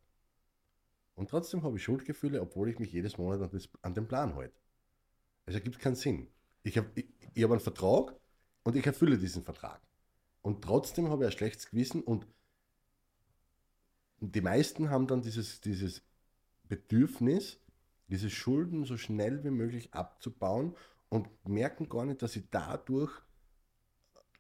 [1.17, 4.35] Und trotzdem habe ich Schuldgefühle, obwohl ich mich jedes Monat an, das, an den Plan
[4.37, 4.59] halte.
[5.49, 6.29] Es ergibt keinen Sinn.
[6.63, 8.15] Ich habe ich, ich hab einen Vertrag
[8.65, 9.81] und ich erfülle diesen Vertrag.
[10.43, 12.27] Und trotzdem habe ich ein schlechtes Gewissen und
[14.21, 16.03] die meisten haben dann dieses, dieses
[16.65, 17.61] Bedürfnis,
[18.09, 20.77] diese Schulden so schnell wie möglich abzubauen
[21.09, 23.13] und merken gar nicht, dass sie dadurch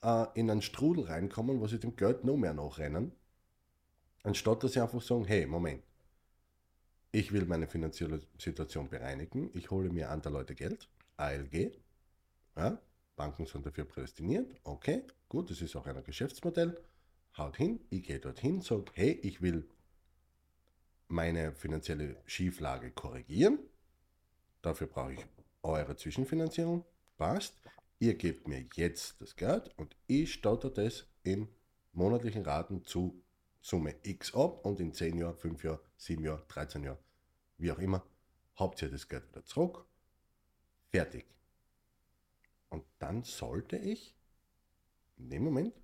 [0.03, 3.12] äh, in einen Strudel reinkommen, wo sie dem Geld noch mehr nachrennen,
[4.25, 5.83] anstatt dass sie einfach sagen, hey, Moment,
[7.12, 11.72] ich will meine finanzielle Situation bereinigen, ich hole mir andere Leute Geld, ALG,
[12.57, 12.81] ja,
[13.16, 16.81] Banken sind dafür prädestiniert, okay, gut, das ist auch ein Geschäftsmodell,
[17.37, 19.68] haut hin, ich gehe dorthin, sage, hey, ich will
[21.09, 23.59] meine finanzielle Schieflage korrigieren,
[24.62, 25.26] dafür brauche ich
[25.62, 26.85] eure Zwischenfinanzierung,
[27.16, 27.54] passt,
[27.98, 31.48] ihr gebt mir jetzt das Geld und ich stotter das in
[31.92, 33.20] monatlichen Raten zu
[33.61, 36.98] Summe X ab und in 10 Jahren, 5 Jahren, 7 Jahren, 13 Jahren,
[37.57, 38.07] wie auch immer,
[38.54, 39.88] habt ihr das Geld wieder zurück.
[40.90, 41.27] Fertig.
[42.70, 44.14] Und dann sollte ich
[45.16, 45.74] in dem Moment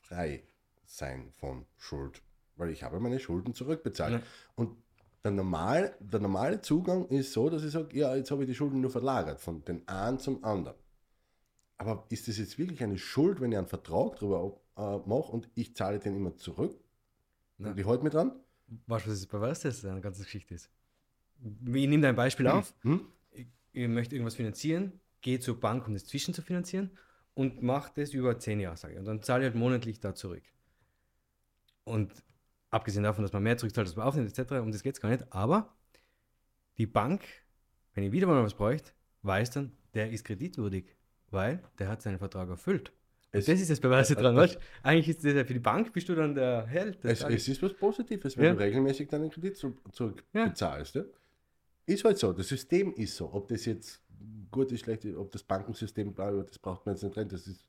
[0.00, 0.42] frei
[0.84, 2.22] sein von Schuld,
[2.56, 4.14] weil ich habe meine Schulden zurückbezahlt.
[4.14, 4.22] Ja.
[4.56, 4.76] Und
[5.22, 8.54] der, normal, der normale Zugang ist so, dass ich sage, ja, jetzt habe ich die
[8.54, 10.76] Schulden nur verlagert, von den einen zum anderen.
[11.76, 15.48] Aber ist das jetzt wirklich eine Schuld, wenn ich einen Vertrag darüber äh, mache und
[15.54, 16.78] ich zahle den immer zurück?
[17.58, 17.72] Nein.
[17.72, 18.32] Und ich halte mich dran?
[18.86, 20.70] Weißt du, was das bei was das eine ganze Geschichte ist?
[21.42, 22.74] Ich nehme dein Beispiel auf.
[22.82, 23.06] Hm?
[23.72, 26.90] Ich, ich möchte irgendwas finanzieren, gehe zur Bank, um das zwischen zu finanzieren
[27.34, 28.98] und mache das über zehn Jahre, sage ich.
[28.98, 30.42] Und dann zahle ich halt monatlich da zurück.
[31.84, 32.12] Und
[32.70, 35.10] abgesehen davon, dass man mehr zurückzahlt, als man aufnimmt, etc., um das geht es gar
[35.10, 35.24] nicht.
[35.32, 35.74] Aber
[36.78, 37.22] die Bank,
[37.94, 40.96] wenn ich wieder mal was bräuchte, weiß dann, der ist kreditwürdig,
[41.30, 42.92] weil der hat seinen Vertrag erfüllt.
[43.32, 44.58] Das ist das Beweise dran, weißt?
[44.82, 47.04] Eigentlich ist das ja für die Bank, bist du dann der Held.
[47.04, 48.52] Es, es ist was Positives, wenn Ja.
[48.54, 50.96] du regelmäßig deinen Kredit zu- zurückbezahlst.
[50.96, 51.04] Ja.
[51.90, 53.32] Ist halt so, das System ist so.
[53.32, 54.00] Ob das jetzt
[54.50, 57.68] gut ist, schlecht ist, ob das Bankensystem, das braucht man jetzt nicht rein, das ist,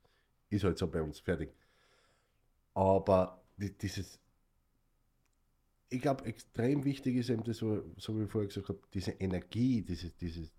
[0.50, 1.52] ist halt so bei uns fertig.
[2.74, 4.20] Aber die, dieses,
[5.90, 9.12] ich glaube, extrem wichtig ist eben das, so, so wie ich vorher gesagt habe, diese
[9.12, 10.52] Energie, dieses, dieses,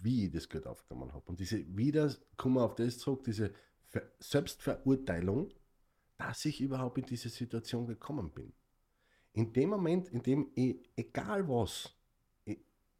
[0.00, 1.24] wie ich das Geld aufgenommen habe.
[1.26, 3.52] Und diese, wieder kommen wir auf das zurück, diese
[3.88, 5.52] Ver Selbstverurteilung,
[6.16, 8.52] dass ich überhaupt in diese Situation gekommen bin.
[9.34, 11.94] in dem Moment, in dem ich, egal was,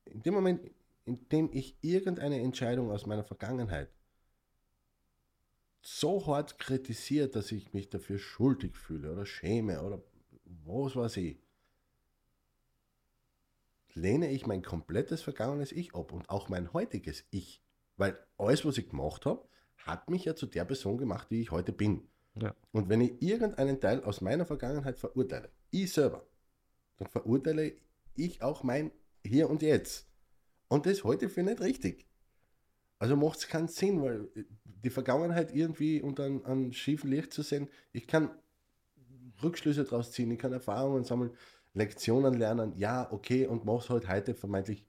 [0.07, 0.71] in dem Moment,
[1.05, 3.91] in dem ich irgendeine Entscheidung aus meiner Vergangenheit
[5.83, 10.03] so hart kritisiere, dass ich mich dafür schuldig fühle oder schäme oder
[10.65, 11.39] was weiß ich,
[13.93, 17.63] lehne ich mein komplettes vergangenes Ich ab und auch mein heutiges Ich.
[17.97, 21.51] Weil alles, was ich gemacht habe, hat mich ja zu der Person gemacht, die ich
[21.51, 22.09] heute bin.
[22.35, 22.55] Ja.
[22.73, 26.27] Und wenn ich irgendeinen Teil aus meiner Vergangenheit verurteile, ich selber,
[26.97, 27.77] dann verurteile
[28.17, 28.91] ich auch mein
[29.25, 30.07] Hier und Jetzt.
[30.69, 32.07] Und das heute für nicht richtig.
[32.99, 34.29] Also macht es keinen Sinn, weil
[34.65, 38.31] die Vergangenheit irgendwie unter einem, schiefen Licht zu sehen, ich kann
[39.43, 41.33] Rückschlüsse daraus ziehen, ich kann Erfahrungen sammeln,
[41.75, 44.87] Lektionen lernen, ja, okay, und mach es halt heute vermeintlich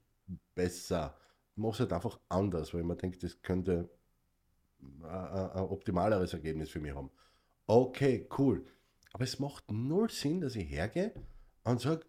[0.54, 1.16] besser.
[1.56, 3.90] Mach es halt einfach anders, weil man denkt, das könnte
[4.80, 7.10] ein, ein optimaleres Ergebnis für mich haben.
[7.66, 8.64] Okay, cool.
[9.12, 11.12] Aber es macht null Sinn, dass ich hergehe
[11.64, 12.06] und sage,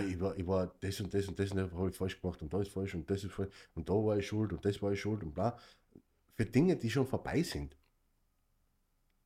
[0.00, 2.42] ich war, ich war das und das und das und das habe ich falsch gemacht
[2.42, 4.80] und da ist falsch und das ist falsch und da war ich schuld und das
[4.82, 5.56] war ich schuld und bla.
[6.34, 7.76] Für Dinge, die schon vorbei sind.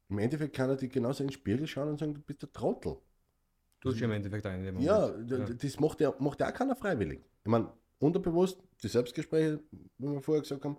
[0.08, 2.52] Im Endeffekt kann er dich genauso in den Spiegel schauen und sagen, du bist der
[2.52, 2.96] Trottel.
[3.80, 6.54] Du hast ja im Endeffekt einen in Ja, d- das macht ja, macht ja auch
[6.54, 7.20] keiner freiwillig.
[7.44, 9.60] Ich meine, unterbewusst, die Selbstgespräche,
[9.98, 10.78] wie wir vorher gesagt haben,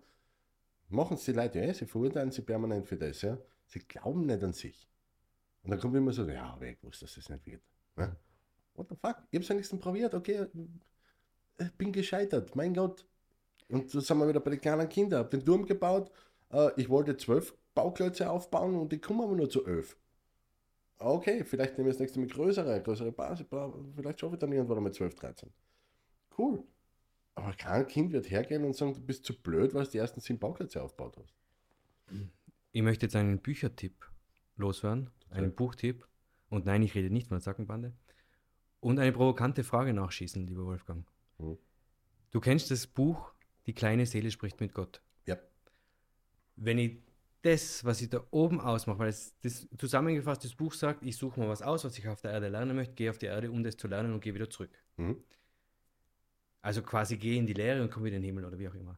[0.90, 3.38] machen es die Leute ja, sie verurteilen sie permanent für das, ja.
[3.68, 4.88] Sie glauben nicht an sich.
[5.64, 7.62] Und dann kommt immer so, ja, weg, wusste, dass das nicht wird.
[7.98, 8.16] Ja?
[8.80, 9.18] What the fuck?
[9.30, 10.48] Ich habe es wenigstens probiert, okay,
[11.60, 13.06] ich bin gescheitert, mein Gott.
[13.68, 15.20] Und so sind wir wieder bei den kleinen Kindern.
[15.20, 16.10] Hab den Turm gebaut,
[16.54, 19.98] äh, ich wollte zwölf Bauklötze aufbauen und ich komme aber nur zu elf.
[20.98, 23.46] Okay, vielleicht nehme ich das nächste Mal größere, größere Basis,
[23.96, 25.50] vielleicht schaffe ich dann irgendwann mit 12, 13.
[26.38, 26.64] Cool.
[27.36, 30.22] Aber kein Kind wird hergehen und sagen, du bist zu blöd, weil du die ersten
[30.22, 31.34] sieben Bauklötze aufgebaut hast.
[32.72, 34.10] Ich möchte jetzt einen Büchertipp
[34.56, 36.08] loswerden, einen Buchtipp.
[36.50, 37.94] Und nein, ich rede nicht von der Sackenbande.
[38.80, 41.06] Und eine provokante Frage nachschießen, lieber Wolfgang.
[41.38, 41.58] Mhm.
[42.32, 43.34] Du kennst das Buch
[43.66, 45.02] Die kleine Seele spricht mit Gott.
[45.26, 45.38] Ja.
[46.56, 47.04] Wenn ich
[47.42, 51.40] das, was ich da oben ausmache, weil es das zusammengefasst das Buch sagt, ich suche
[51.40, 53.64] mal was aus, was ich auf der Erde lernen möchte, gehe auf die Erde, um
[53.64, 54.72] das zu lernen und gehe wieder zurück.
[54.98, 55.24] Mhm.
[56.62, 58.76] Also quasi gehe in die Leere und komme wieder in den Himmel oder wie auch
[58.76, 58.98] immer.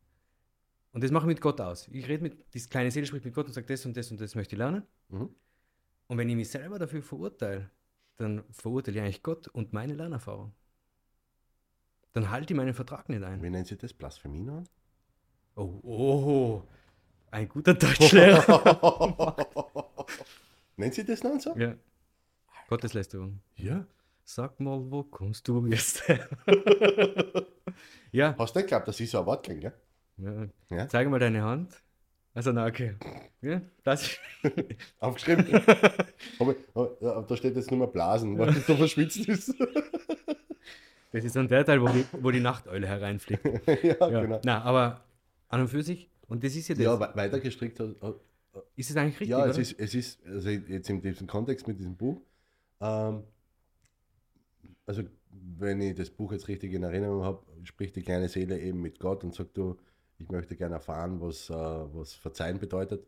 [0.93, 1.87] Und das mache ich mit Gott aus.
[1.89, 4.19] Ich rede mit, die kleine Seele spricht mit Gott und sagt, das und das und
[4.19, 4.83] das möchte ich lernen.
[5.09, 5.29] Mhm.
[6.07, 7.69] Und wenn ich mich selber dafür verurteile,
[8.21, 10.53] dann verurteile ich eigentlich Gott und meine Lernerfahrung.
[12.13, 13.41] Dann halte ich meinen Vertrag nicht ein.
[13.41, 13.93] Wie nennen Sie das?
[13.93, 14.63] Blasphemie noch?
[15.55, 16.63] Oh, oh,
[17.31, 18.45] ein guter Deutschlehrer.
[20.77, 21.55] Nennen Sie das noch so?
[21.57, 21.75] ja.
[22.67, 23.41] Gotteslästerung.
[23.55, 23.85] Ja.
[24.23, 26.29] Sag mal, wo kommst du jetzt her?
[28.11, 29.73] ja, Hast du nicht geglaubt, dass ich so ein Wort kenne, gell?
[30.17, 30.47] ja.
[30.69, 30.87] Ja.
[30.87, 31.81] Zeig mal deine Hand.
[32.33, 32.95] Also, na, okay.
[33.41, 34.09] Ja, das
[34.99, 35.45] Aufgeschrieben.
[36.39, 39.53] Aber, aber da steht jetzt nur mal Blasen, weil es so verschwitzt ist.
[41.11, 43.43] Das ist dann der Teil, wo die, wo die Nachteule hereinfliegt.
[43.83, 44.21] ja, Ja.
[44.21, 44.39] genau.
[44.45, 45.03] Na, aber
[45.49, 47.95] an und für sich, und das ist ja das, Ja, we- weiter gestrickt hat,
[48.77, 49.61] ist es eigentlich richtig, ja, es oder?
[49.61, 52.21] ist, es ist, also jetzt in diesem Kontext mit diesem Buch,
[52.79, 53.23] ähm,
[54.85, 58.81] also wenn ich das Buch jetzt richtig in Erinnerung habe, spricht die kleine Seele eben
[58.81, 59.77] mit Gott und sagt, du,
[60.21, 63.07] ich möchte gerne erfahren, was, äh, was Verzeihen bedeutet.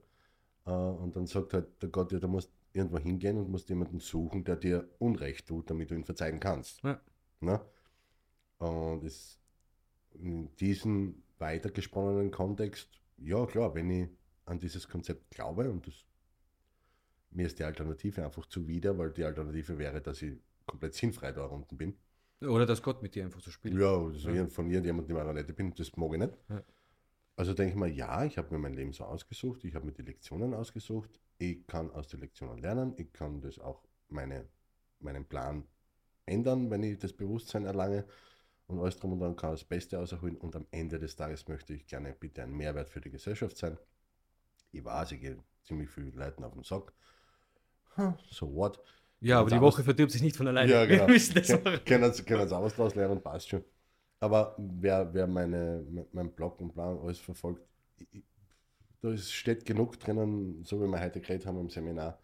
[0.66, 4.00] Äh, und dann sagt halt der Gott, ja, du musst irgendwo hingehen und musst jemanden
[4.00, 6.82] suchen, der dir Unrecht tut, damit du ihn verzeihen kannst.
[6.84, 7.00] Ja.
[7.40, 7.62] Ne?
[8.58, 9.40] Und es,
[10.14, 14.10] in diesem weitergesponnenen Kontext, ja klar, wenn ich
[14.46, 16.06] an dieses Konzept glaube und das,
[17.32, 21.46] mir ist die Alternative einfach zuwider, weil die Alternative wäre, dass ich komplett sinnfrei da
[21.46, 21.96] unten bin.
[22.42, 23.76] Oder dass Gott mit dir einfach so spielt.
[23.76, 24.48] Ja, also Ja.
[24.48, 26.38] von irgendjemandem, die Marionette bin, das mag ich nicht.
[26.50, 26.64] Ja.
[27.36, 29.92] Also denke ich mal, ja, ich habe mir mein Leben so ausgesucht, ich habe mir
[29.92, 34.48] die Lektionen ausgesucht, ich kann aus den Lektionen lernen, ich kann das auch meine,
[35.00, 35.64] meinen Plan
[36.26, 38.06] ändern, wenn ich das Bewusstsein erlange
[38.68, 41.74] und alles drum und dran kann das Beste ausholen und am Ende des Tages möchte
[41.74, 43.78] ich gerne bitte ein Mehrwert für die Gesellschaft sein.
[44.72, 46.94] Ich weiß, ich gehe ziemlich viel Leuten auf den Sack.
[48.30, 48.80] So what?
[49.22, 50.72] Ja, aber die Woche verdirbt sich nicht von alleine.
[50.72, 51.08] Ja, genau.
[51.08, 51.80] Wir müssen das machen.
[51.86, 53.64] Können Sie können Sie auch was daraus lernen, passt schon.
[54.24, 57.62] Aber wer, wer meine, me- mein Blog und Plan alles verfolgt,
[57.98, 58.24] ich-
[59.02, 62.18] da ist, steht genug drinnen, so wie wir heute geredet haben im Seminar.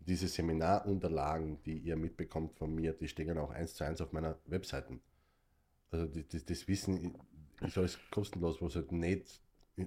[0.00, 4.38] Diese Seminarunterlagen, die ihr mitbekommt von mir, die stehen auch eins zu eins auf meiner
[4.46, 5.00] Webseite.
[5.90, 7.16] Also die, das, das Wissen
[7.62, 9.40] ist alles kostenlos, was halt nicht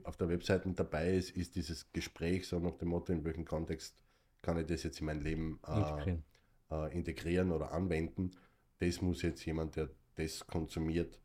[0.06, 3.96] auf der Webseite dabei ist, ist dieses Gespräch, so nach dem Motto, in welchem Kontext
[4.42, 6.24] kann ich das jetzt in mein Leben äh, Integrieren.
[6.72, 8.32] äh, integrieren oder anwenden.
[8.80, 11.20] Das muss jetzt jemand, der das konsumiert,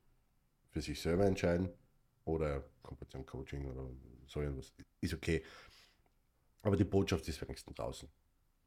[0.75, 1.71] für sich selber entscheiden.
[2.25, 3.89] Oder kommt zum Coaching oder
[4.27, 4.73] so irgendwas.
[5.01, 5.43] Ist okay.
[6.63, 8.09] Aber die Botschaft ist wenigstens draußen.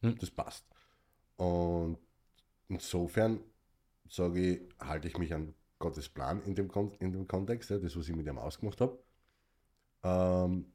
[0.02, 0.18] Hm.
[0.18, 0.66] Das passt.
[1.36, 1.98] Und
[2.70, 3.42] insofern
[4.08, 7.78] sage ich, halte ich mich an Gottes Plan in dem, Kon in dem Kontext, ja,
[7.78, 8.98] das, was ich mit ihm ausgemacht habe.
[10.04, 10.72] Ähm,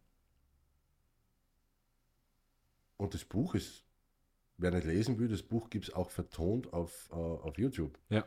[2.99, 3.85] und das Buch ist,
[4.59, 7.99] wer nicht lesen will, das Buch gibt es auch vertont auf, äh, auf YouTube.
[8.11, 8.27] Ja.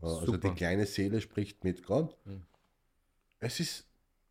[0.00, 0.50] Also Super.
[0.50, 2.16] die kleine Seele spricht mit Gott.
[2.24, 2.42] Mhm.
[3.40, 3.86] Es ist,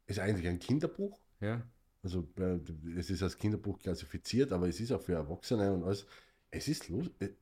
[0.07, 1.19] ist eigentlich ein Kinderbuch.
[1.39, 1.61] Ja.
[2.03, 2.59] Also äh,
[2.97, 6.05] es ist als Kinderbuch klassifiziert, aber es ist auch für Erwachsene und alles.
[6.49, 7.33] Es ist äh,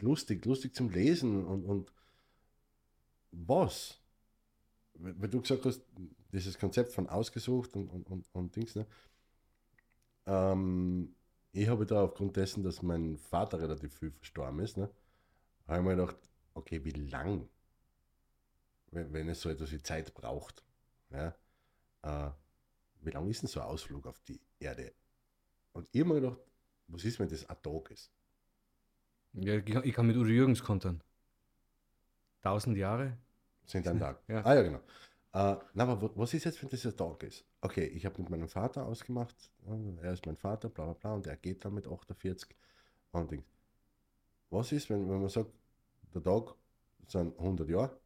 [0.00, 1.92] lustig, lustig zum Lesen und, und
[3.32, 4.00] was?
[4.94, 5.82] Weil du gesagt hast,
[6.32, 8.86] dieses Konzept von ausgesucht und, und, und, und Dings, ne?
[10.26, 11.14] Ähm,
[11.52, 14.90] ich habe da aufgrund dessen, dass mein Vater relativ viel verstorben ist, ne,
[15.66, 16.16] habe ich mir gedacht,
[16.58, 17.48] okay, wie lang,
[18.90, 20.62] wenn, wenn es so etwas wie Zeit braucht,
[21.10, 21.34] ja,
[22.02, 22.30] äh,
[23.02, 24.92] wie lang ist denn so ein Ausflug auf die Erde?
[25.72, 26.40] Und ich habe mir gedacht,
[26.88, 28.12] was ist, wenn das ein Tag ist?
[29.32, 31.02] ja ich, kann, mit Udo Jürgens kontern.
[32.42, 33.16] Tausend Jahre?
[33.66, 34.22] Sind ein Tag.
[34.28, 34.44] Ja.
[34.44, 34.78] Ah ja, genau.
[35.32, 37.44] Äh, na, aber wa- was ist jetzt, wenn das ein Tag ist?
[37.60, 39.34] Okay, ich habe mit meinem Vater ausgemacht,
[40.02, 42.56] er ist mein Vater, bla bla bla, und er geht dann mit 48
[43.12, 43.44] und Dings.
[44.50, 45.50] Was ist, wenn, wenn man sagt,
[46.14, 46.54] der Tag
[47.06, 47.98] sind 100 Jahre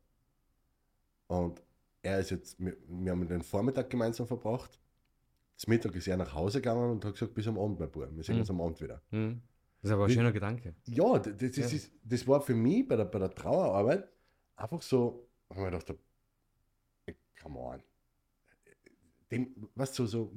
[1.28, 1.62] und
[2.02, 4.78] er ist jetzt, wir, wir haben den Vormittag gemeinsam verbracht,
[5.56, 8.08] das Mittag ist er nach Hause gegangen und hat gesagt, bis am Abend, mein Bub,
[8.14, 8.40] wir sehen Mhm.
[8.40, 9.00] uns am Abend wieder.
[9.10, 9.40] Hm.
[9.80, 10.74] Das ist aber ein Wie- schöner Gedanke.
[10.86, 11.66] Ja, das, das, Ja.
[11.66, 14.08] Ist, das war für mich bei der, bei der Trauerarbeit
[14.56, 15.94] einfach so, ich mir gedacht
[17.42, 17.82] come on.
[19.30, 20.32] Dem, was so, so,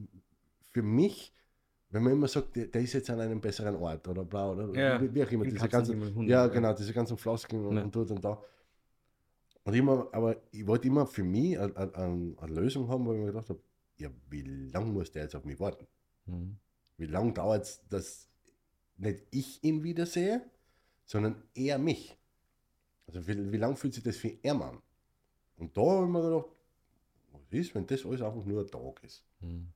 [0.72, 1.34] für mich,
[1.96, 4.68] wenn man immer sagt, der, der ist jetzt an einem besseren Ort oder bla oder
[4.78, 6.48] Ja, wie, wie auch immer, diese ganzen, Himmel, Hunde, ja, ja.
[6.52, 7.84] genau, diese ganzen Floskeln und, Ja.
[7.84, 8.44] und dort und da.
[9.64, 13.20] Und immer, aber ich wollte immer für mich eine, eine, eine Lösung haben, wo ich
[13.20, 13.62] mir gedacht habe,
[13.98, 15.88] ja, wie lange muss der jetzt auf mich warten?
[16.26, 16.58] Hm.
[16.98, 18.28] Wie lange dauert es, dass
[18.98, 20.42] nicht ich ihn wiedersehe,
[21.06, 22.18] sondern er mich?
[23.08, 24.82] Also wie, wie lange fühlt sich das für er an?
[25.58, 26.50] Und da habe ich mir gedacht,
[27.32, 29.24] was ist, wenn das alles einfach nur ein Tag ist?
[29.40, 29.72] Hm.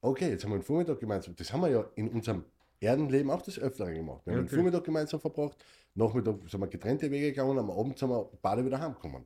[0.00, 1.36] Okay, jetzt haben wir einen Vormittag gemeinsam.
[1.36, 2.44] Das haben wir ja in unserem
[2.80, 4.24] Erdenleben auch des Öfteren gemacht.
[4.24, 4.62] Wir Ja, haben den natürlich.
[4.64, 8.80] Vormittag gemeinsam verbracht, Nachmittag sind wir getrennte Wege gegangen, am Abend sind wir beide wieder
[8.80, 9.24] heimgekommen.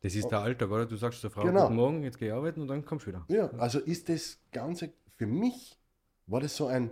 [0.00, 0.86] Das ist der Alltag, oder?
[0.86, 1.42] Du sagst der Frau.
[1.42, 1.64] Genau.
[1.64, 3.24] guten Morgen, jetzt gehe ich arbeiten und dann kommst du wieder.
[3.28, 5.78] Ja, also ist das Ganze, für mich
[6.26, 6.90] war das so ein,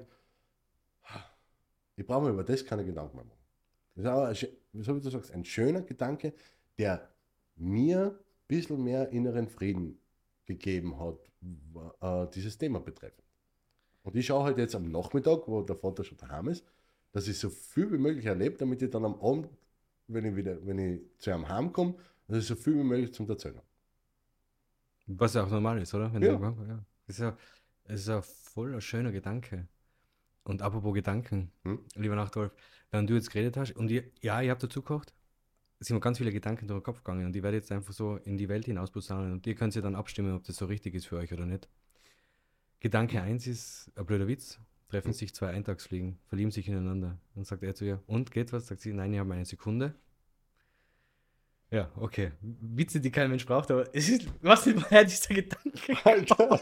[1.97, 3.39] ich brauche mir über das keine Gedanken mehr machen.
[3.95, 6.35] Das ist aber, ein so wie du sagst, ein schöner Gedanke,
[6.79, 7.09] der
[7.57, 9.99] mir ein bisschen mehr inneren Frieden
[10.45, 11.28] gegeben hat,
[12.01, 13.24] äh, dieses Thema betreffend.
[14.03, 16.64] Und ich schaue halt jetzt am Nachmittag, wo der Vater schon daheim ist,
[17.12, 19.48] dass ich so viel wie möglich erlebe, damit ich dann am Abend,
[20.07, 21.94] wenn ich wieder, wenn ich zu einem heimkomme,
[22.27, 23.66] dass ich so viel wie möglich zum Erzählen habe.
[25.07, 26.12] Was ja auch normal ist, oder?
[26.12, 26.37] Wenn Ja.
[26.37, 26.85] Du, ja.
[27.07, 27.37] Das ist ja,
[27.85, 29.68] das ist ja voll ein schöner Gedanke.
[30.44, 31.85] Und apropos Gedanken, Hm?
[31.94, 32.53] lieber Nachtwolf,
[32.90, 35.14] während du jetzt geredet hast, und ihr, ja, ihr habt dazu gekocht,
[35.81, 38.17] sind mir ganz viele Gedanken durch den Kopf gegangen und die werde jetzt einfach so
[38.17, 40.95] in die Welt hinaus posaunen und ihr könnt ja dann abstimmen, ob das so richtig
[40.95, 41.69] ist für euch oder nicht.
[42.81, 44.59] Gedanke 1 ist ein blöder Witz.
[44.88, 47.19] Treffen sich zwei Eintagsfliegen, verlieben sich ineinander.
[47.35, 48.69] Dann sagt er zu ihr, und geht was?
[48.69, 49.95] Sagt sie, nein, ich habe eine Sekunde.
[51.71, 52.33] Ja, okay.
[52.41, 55.95] Witze, die kein Mensch braucht, aber es ist, was ist woher dieser Gedanke?
[56.05, 56.61] Alter.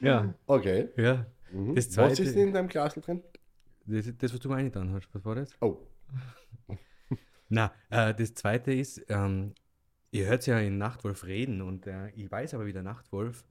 [0.00, 0.88] Ja, Okay.
[0.96, 1.26] ja.
[1.52, 1.74] Mhm.
[1.74, 3.22] Das Was zweite- ist in deinem Glas drin?
[3.86, 5.50] Das, das was du mir eingetan hast, was war das?
[5.60, 5.78] Oh,
[7.48, 9.54] Na, äh, das zweite ist, ähm,
[10.10, 13.44] ihr hört ja in Nachtwolf reden und äh, ich weiß aber, wie der Nachtwolf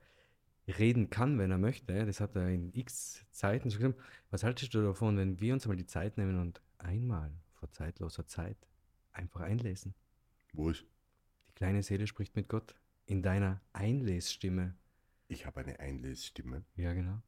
[0.77, 2.05] reden kann, wenn er möchte.
[2.05, 3.99] Das hat er in x Zeiten schon gesagt.
[4.29, 8.27] Was haltest du davon, wenn wir uns mal die Zeit nehmen und einmal vor zeitloser
[8.27, 8.57] Zeit
[9.11, 9.95] einfach einlesen?
[10.53, 10.85] wo ist?
[11.47, 14.75] Die kleine Seele spricht mit Gott in deiner Einlesstimme.
[15.27, 16.63] Ich habe eine Einlesstimme.
[16.75, 17.21] Ja, genau.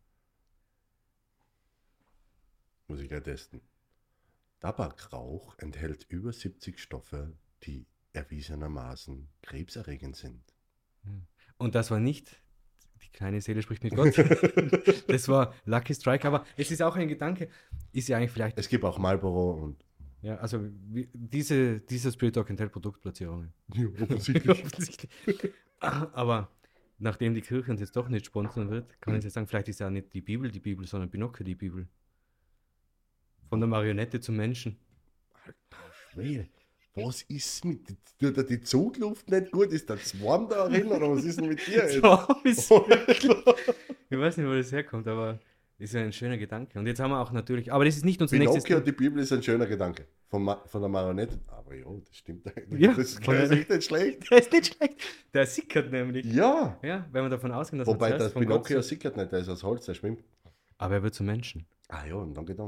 [2.88, 3.62] Muss ich gleich testen.
[4.62, 10.44] Tabakrauch enthält über 70 Stoffe, die erwiesenermaßen krebserregend sind.
[11.58, 12.42] Und das war nicht
[13.04, 14.16] die kleine Seele spricht mit Gott.
[15.08, 17.50] das war Lucky Strike, aber es ist auch ein Gedanke,
[17.92, 19.84] ist ja eigentlich vielleicht Es gibt auch Marlboro und
[20.22, 23.54] Ja, also wie, diese, dieser Spirit Talk enthält Produktplatzierungen.
[23.74, 24.64] ja, offensichtlich.
[24.66, 25.12] Offensichtlich.
[25.80, 26.52] Aber
[27.00, 29.80] nachdem die Kirche uns jetzt doch nicht sponsern wird, kann ich jetzt sagen, vielleicht ist
[29.80, 31.88] ja nicht die Bibel die Bibel, sondern Pinocchio die Bibel.
[33.52, 34.78] Von der Marionette zum Menschen.
[36.14, 36.48] Schwede.
[36.96, 37.86] Was ist mit
[38.18, 39.74] tut dir die Zugluft nicht gut?
[39.74, 41.84] Ist der Zwarm da drin oder was ist denn mit dir?
[41.84, 41.98] ist-
[44.10, 45.38] ich weiß nicht, wo das herkommt, aber
[45.78, 46.80] ist ja ein schöner Gedanke.
[46.80, 48.94] Und jetzt haben wir auch natürlich, aber das ist nicht unser nächstes Pinocchio und die
[48.94, 50.06] Bibel ist ein schöner Gedanke.
[50.30, 51.38] Von, Ma von der Marionette.
[51.48, 52.80] Aber ja, das stimmt eigentlich.
[52.80, 54.32] Ja, das ist der- echt nicht schlecht.
[54.32, 54.96] Der ist nicht schlecht.
[55.34, 56.26] Der sickert nämlich.
[56.26, 56.80] Ja.
[56.82, 59.62] Ja, wenn wir davon ausgehen, dass Wobei er Gott Pinocchio sickert nicht, der ist aus
[59.62, 60.24] Holz, der schwimmt.
[60.78, 61.66] Aber er wird zum Menschen.
[61.90, 62.66] Ah ja, und dann geht er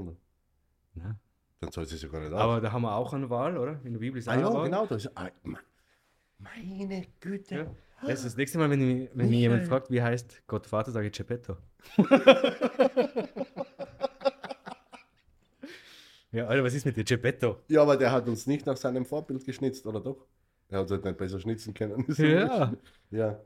[0.96, 1.16] Ja.
[1.60, 3.80] Dann soll sie es ja gar nicht Aber da haben wir auch eine Wahl, oder?
[3.84, 4.66] In der Bibel ist auch Ah eine ja, Wahl.
[4.66, 4.86] genau.
[4.86, 5.58] Das ist, ah, me-
[6.40, 7.56] meine Güte.
[7.56, 7.66] Ja.
[8.02, 10.92] Das ist das nächste Mal, wenn, mich- wenn mich jemand fragt, wie heißt Gott Vater,
[10.92, 11.56] sage ich Geppetto.
[16.32, 17.60] ja, Alter, was ist mit dir, Geppetto?
[17.68, 20.26] Ja, aber der hat uns nicht nach seinem Vorbild geschnitzt, oder doch?
[20.70, 22.06] Er hat halt nicht besser schnitzen können.
[22.18, 22.74] Ja.
[23.12, 23.40] Ja.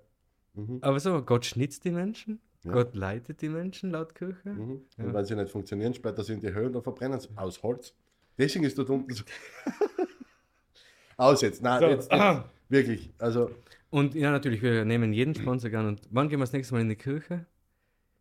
[0.53, 0.79] Mhm.
[0.81, 2.73] Aber so, Gott schnitzt die Menschen, Ja.
[2.73, 4.49] Gott leitet die Menschen laut Kirche.
[4.49, 4.81] Mhm.
[4.97, 5.05] Ja.
[5.05, 7.93] Und wenn sie nicht funktionieren, später sind die Höhlen und verbrennen sie aus Holz.
[8.37, 9.23] Deswegen ist dort unten so.
[11.17, 11.63] Aus jetzt.
[11.63, 13.11] Nein, So, jetzt, jetzt wirklich.
[13.17, 13.49] Also,
[13.89, 15.87] Und ja, natürlich, wir nehmen jeden Sponsor gern.
[15.87, 17.45] Und wann gehen wir das nächste Mal in die Kirche?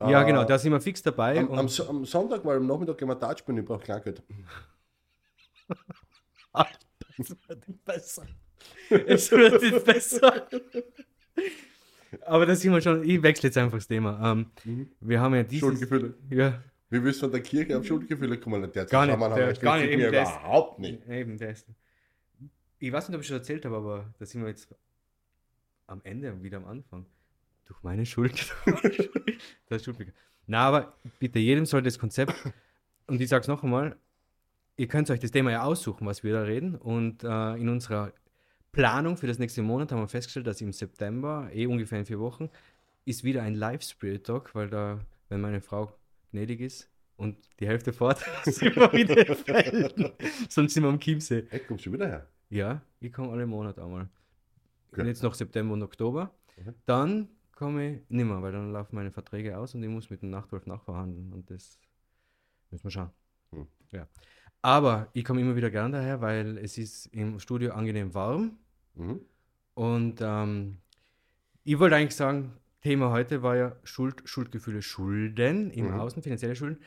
[0.01, 1.39] Ja, äh, genau, da sind wir fix dabei.
[1.39, 4.23] Am, am, am Sonntag, weil am Nachmittag gehen wir Dart spielen, ich brauche Kleingeld.
[7.19, 8.27] es wird nicht besser.
[8.91, 10.49] Es wird nicht besser.
[12.23, 14.33] Aber da sind wir schon, ich wechsle jetzt einfach das Thema.
[14.33, 14.91] Ähm, Mhm.
[15.01, 15.61] wir haben ja dieses...
[15.61, 16.15] Schuldgefühle.
[16.31, 18.63] Ja, Wie willst du von der Kirche auf Schuldgefühle kommen?
[18.73, 21.07] Der Gar nicht, der- erschließt gar nicht, eben das- überhaupt nicht.
[21.09, 21.67] eben das.
[22.79, 24.69] Ich weiß nicht, ob ich schon erzählt habe, aber da sind wir jetzt
[25.87, 27.07] am Ende, wieder am Anfang.
[27.67, 28.55] Durch meine Schuld.
[29.69, 30.13] das ist Schuld.
[30.47, 32.35] Na, aber bitte, jedem soll das Konzept,
[33.09, 33.97] und ich sage es noch einmal,
[34.77, 36.77] ihr könnt euch das Thema ja aussuchen, was wir da reden.
[36.77, 38.13] Und äh, in unserer
[38.77, 42.21] Planung für das nächste Monat haben wir festgestellt, dass im September, eh ungefähr in vier
[42.21, 42.51] Wochen,
[43.07, 45.01] ist wieder ein Live-Spirit-Talk, weil da,
[45.31, 45.91] wenn meine Frau
[46.31, 50.13] gnädig ist und die Hälfte fort, sind wir wieder im Feld.
[50.51, 51.47] Sonst sind wir am Chiemsee.
[51.49, 52.27] Hey, kommst du wieder her?
[52.51, 54.11] Ja, ich komme alle Monate einmal.
[54.93, 55.01] Okay.
[55.01, 56.31] Und jetzt noch September und Oktober.
[56.59, 56.75] Mhm.
[56.85, 60.29] Dann komme ich nimmer, weil dann laufen meine Verträge aus und ich muss mit dem
[60.29, 61.81] Nachtwolf nachverhandeln und das
[62.71, 63.11] müssen wir schauen.
[63.53, 63.67] Hm.
[63.91, 64.07] Ja.
[64.61, 68.59] Aber ich komme immer wieder gern daher, weil es ist im Studio angenehm warm
[68.97, 69.21] Mhm.
[69.75, 70.79] und ähm,
[71.65, 76.01] ich wollte eigentlich sagen, Thema heute war ja Schuld, Schuldgefühle, Schulden im Mhm.
[76.01, 76.79] Außen, finanzielle Schulden.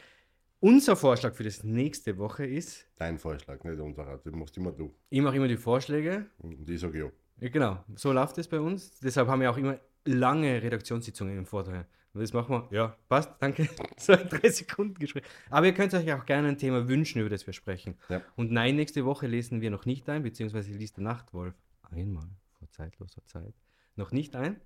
[0.62, 4.18] Unser Vorschlag für das nächste Woche ist, Dein Vorschlag, nicht unserer.
[4.24, 4.93] Das machst immer du.
[5.10, 7.49] ich mache immer die Vorschläge Und ich sage ja.
[7.49, 8.99] Genau, so läuft es bei uns.
[8.99, 11.86] Deshalb haben wir auch immer lange Redaktionssitzungen im Vorteil.
[12.14, 13.70] Und das machen wir, ja, passt, danke.
[13.97, 15.24] So ein 3 Sekunden Gespräch.
[15.49, 17.95] Aber ihr könnt euch auch gerne ein Thema wünschen, über das wir sprechen.
[18.10, 18.22] Ja.
[18.36, 21.53] Und nein, nächste Woche lesen wir noch nicht ein, beziehungsweise liest der Nachtwolf
[21.91, 23.53] einmal vor zeitloser Zeit
[23.95, 24.59] noch nicht ein.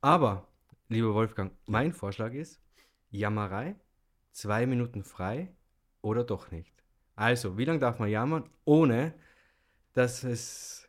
[0.00, 0.48] Aber,
[0.88, 2.60] lieber Wolfgang, mein Vorschlag ist
[3.10, 3.74] Jammerei,
[4.32, 5.52] zwei Minuten frei
[6.00, 6.72] oder doch nicht.
[7.16, 9.14] Also, wie lange darf man jammern, ohne
[9.92, 10.88] dass es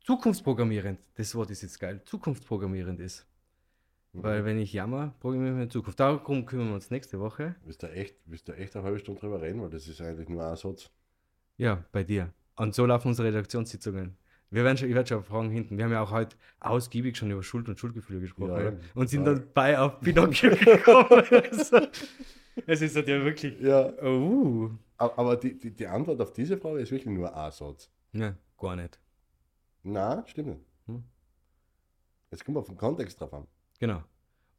[0.00, 3.26] zukunftsprogrammierend, das Wort ist jetzt geil, zukunftsprogrammierend ist.
[4.16, 5.98] Weil wenn ich jammer, programmieren wir in Zukunft.
[5.98, 7.56] Darum kümmern wir uns nächste Woche.
[7.64, 9.60] Willst du echt, willst du echt eine halbe Stunde drüber reden?
[9.60, 10.88] Weil das ist eigentlich nur ein Satz.
[11.56, 12.32] Ja, bei dir.
[12.56, 14.16] Und so laufen unsere Redaktionssitzungen.
[14.50, 15.76] Wir werden schon, ich werde schon fragen hinten.
[15.76, 18.64] Wir haben ja auch heute ausgiebig schon über Schuld und Schuldgefühle gesprochen.
[18.64, 18.72] Ja.
[18.94, 19.34] Und sind Ja.
[19.34, 21.08] dann bei auf Pinocchio gekommen.
[21.50, 21.78] also,
[22.66, 23.58] es ist halt ja wirklich.
[23.60, 23.92] Ja.
[24.02, 24.70] Oh.
[24.96, 27.90] Aber die, die, die Antwort auf diese Frage ist wirklich nur ein Satz.
[28.12, 29.00] Ja, gar nicht.
[29.82, 30.60] Nein, stimmt nicht.
[30.86, 31.02] Hm.
[32.30, 33.46] Jetzt kommt auf den Kontext drauf an.
[33.80, 34.04] Genau.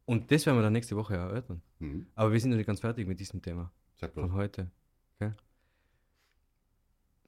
[0.04, 1.62] Und das werden wir dann nächste Woche erörtern.
[1.78, 2.06] Mhm.
[2.14, 3.72] Aber wir sind noch nicht ganz fertig mit diesem Thema.
[3.96, 4.26] Sag bloß.
[4.26, 4.70] von heute.
[5.18, 5.32] Okay?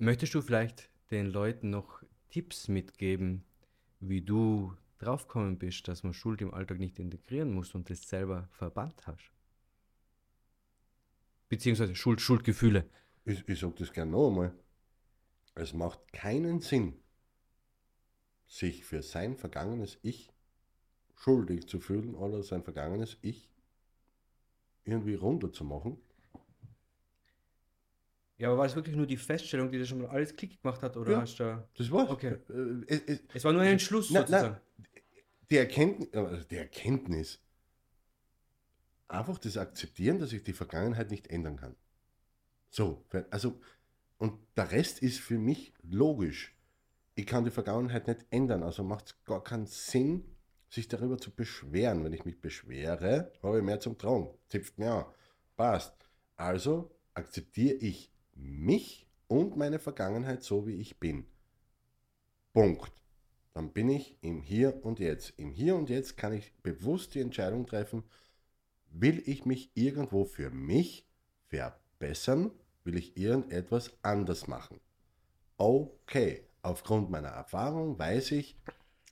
[0.00, 3.44] Möchtest du vielleicht den Leuten noch Tipps mitgeben,
[3.98, 8.48] wie du draufgekommen bist, dass man Schuld im Alltag nicht integrieren muss und das selber
[8.52, 9.32] verbannt hast?
[11.48, 12.88] Beziehungsweise Schuld, Schuldgefühle.
[13.24, 14.54] Ich, ich sage das gerne noch einmal.
[15.56, 16.94] Es macht keinen Sinn,
[18.46, 20.32] sich für sein vergangenes Ich
[21.16, 23.50] schuldig zu fühlen oder sein vergangenes Ich
[24.84, 25.98] irgendwie runterzumachen.
[28.38, 30.80] Ja, aber war es wirklich nur die Feststellung, die dir schon mal alles Klick gemacht
[30.82, 31.20] hat, oder Ja.
[31.22, 31.68] hast du.
[31.76, 32.08] Das war's.
[32.08, 32.36] Okay.
[32.48, 34.56] Äh, Es, es, Es war nur ein Entschluss Na, sozusagen.
[35.50, 37.40] die, Erkenntnis, also die Erkenntnis,
[39.08, 41.74] einfach das Akzeptieren, dass ich die Vergangenheit nicht ändern kann.
[42.70, 43.60] So, also,
[44.18, 46.54] und der Rest ist für mich logisch.
[47.14, 50.36] Ich kann die Vergangenheit nicht ändern, also macht es gar keinen Sinn,
[50.68, 52.04] sich darüber zu beschweren.
[52.04, 54.28] Wenn ich mich beschwere, habe ich mehr zum Tragen.
[54.48, 55.04] Zipft mir an.
[55.56, 55.94] Passt.
[56.36, 61.26] Also akzeptiere ich mich und meine Vergangenheit so, wie ich bin.
[62.52, 62.98] Punkt
[63.58, 65.32] dann bin ich im Hier und Jetzt.
[65.36, 68.04] Im Hier und Jetzt kann ich bewusst die Entscheidung treffen,
[68.88, 71.08] will ich mich irgendwo für mich
[71.48, 72.52] verbessern,
[72.84, 74.78] will ich irgendetwas anders machen.
[75.56, 78.56] Okay, aufgrund meiner Erfahrung weiß ich,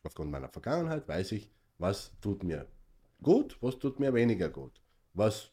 [0.05, 2.69] aufgrund meiner Vergangenheit weiß ich, was tut mir
[3.21, 4.81] gut, was tut mir weniger gut,
[5.13, 5.51] was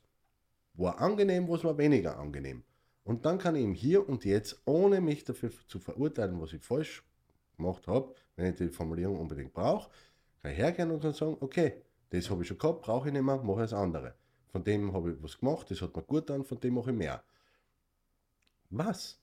[0.76, 2.64] war angenehm, was war weniger angenehm.
[3.04, 6.64] Und dann kann ich im Hier und Jetzt, ohne mich dafür zu verurteilen, was ich
[6.64, 7.04] falsch
[7.58, 9.90] gemacht habe, wenn ich die Formulierung unbedingt brauche,
[10.42, 13.24] kann ich hergehen und kann sagen, okay, das habe ich schon gehabt, brauche ich nicht
[13.24, 14.16] mehr, mache das andere.
[14.52, 16.98] Von dem habe ich was gemacht, das hat mir gut an, von dem mache ich
[16.98, 17.24] mehr.
[18.70, 19.20] Was?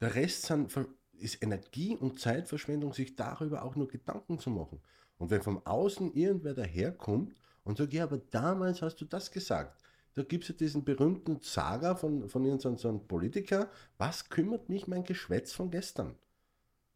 [0.00, 0.72] Der Rest sind,
[1.18, 4.80] ist Energie- und Zeitverschwendung, sich darüber auch nur Gedanken zu machen.
[5.18, 7.34] Und wenn von außen irgendwer daherkommt
[7.64, 9.80] und sagt, ja, aber damals hast du das gesagt,
[10.14, 14.86] da gibt es ja diesen berühmten Saga von, von irgendeinem so Politiker, was kümmert mich
[14.86, 16.16] mein Geschwätz von gestern?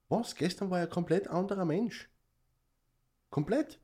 [0.09, 0.35] Was?
[0.37, 2.09] Gestern war er ein komplett anderer Mensch.
[3.31, 3.79] Komplett.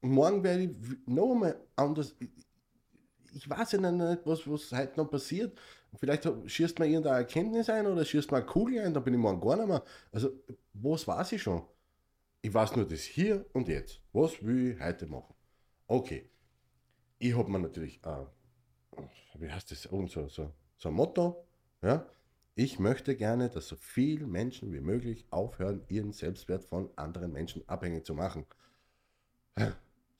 [0.00, 0.70] Morgen werde ich
[1.06, 2.14] noch einmal anders.
[3.32, 5.58] Ich weiß ja nicht, was, was heute noch passiert.
[5.96, 9.20] Vielleicht schießt man irgendeine Erkenntnis ein oder schießt man eine Kugel ein, dann bin ich
[9.20, 9.82] morgen gar nicht mehr.
[10.12, 10.30] Also,
[10.74, 11.62] was weiß ich schon?
[12.42, 14.00] Ich weiß nur das hier und jetzt.
[14.12, 15.34] Was will ich heute machen?
[15.86, 16.30] Okay.
[17.18, 18.26] Ich habe mir natürlich, äh,
[19.34, 21.44] wie heißt das, so, so, so ein Motto,
[21.82, 22.06] ja,
[22.54, 27.68] ich möchte gerne, dass so viele Menschen wie möglich aufhören, ihren Selbstwert von anderen Menschen
[27.68, 28.46] abhängig zu machen.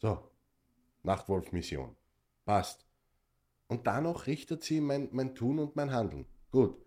[0.01, 0.30] So,
[1.03, 1.96] Nachtwolf-Mission.
[2.44, 2.86] Passt.
[3.66, 6.26] Und danach richtet sie mein, mein Tun und mein Handeln.
[6.53, 6.80] Gut.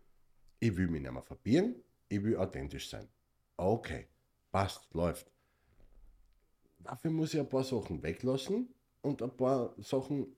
[0.59, 1.75] Ich will mich nicht mehr verbieren,
[2.07, 3.09] ich will authentisch sein.
[3.57, 4.07] Okay,
[4.51, 5.31] passt, läuft.
[6.79, 10.35] Dafür muss ich ein paar Sachen weglassen und ein paar Sachen,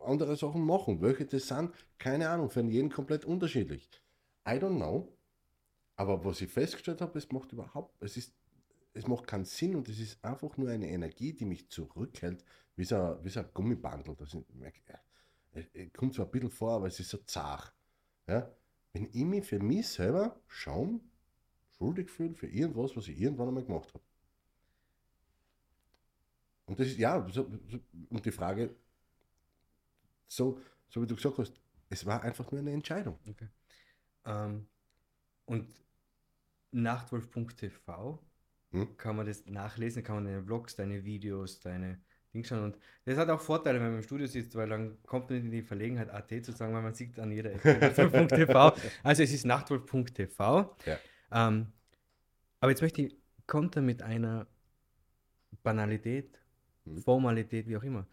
[0.00, 1.00] andere Sachen machen.
[1.00, 3.88] Welche das sind, keine Ahnung, für jeden komplett unterschiedlich.
[4.46, 5.08] I don't know.
[5.96, 8.34] Aber was ich festgestellt habe, es macht überhaupt, es ist,
[8.94, 12.44] es macht keinen Sinn und es ist einfach nur eine Energie, die mich zurückhält,
[12.76, 14.16] wie so, wie so ein Gummibandel.
[14.16, 14.44] Das ist,
[15.74, 17.72] es kommt zwar ein bisschen vor, aber es ist so zart.
[18.26, 18.50] Ja?
[18.92, 21.00] Wenn ich mich für mich selber Schaum
[21.76, 24.04] schuldig fühle für irgendwas, was ich irgendwann einmal gemacht habe.
[26.72, 28.74] Und das ist, ja, so, so, und die Frage,
[30.26, 30.58] so,
[30.88, 31.52] so wie du gesagt hast,
[31.90, 33.18] es war einfach nur eine Entscheidung.
[33.28, 33.48] Okay.
[34.24, 34.66] Ähm,
[35.44, 35.68] und
[36.70, 38.18] nachtwolf.tv
[38.70, 38.96] hm?
[38.96, 42.00] kann man das nachlesen, kann man deine Vlogs, deine Videos, deine
[42.32, 42.64] Dinge schauen.
[42.64, 45.50] Und das hat auch Vorteile, wenn man im Studio sitzt, weil dann kommt man in
[45.50, 48.76] die Verlegenheit, AT zu sagen, weil man sieht an jeder Ecke nachtwolf.tv.
[49.02, 50.74] Also es ist nachtwolf.tv.
[50.86, 50.98] Ja.
[51.32, 51.70] Ähm,
[52.60, 53.14] aber jetzt möchte ich
[53.46, 54.46] kontern mit einer
[55.62, 56.41] Banalität,
[56.84, 56.98] hm.
[56.98, 58.06] Formalität, wie auch immer.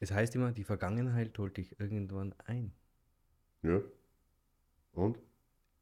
[0.00, 2.72] Es heißt immer, die Vergangenheit holt dich irgendwann ein.
[3.62, 3.80] Ja.
[4.94, 5.18] Und?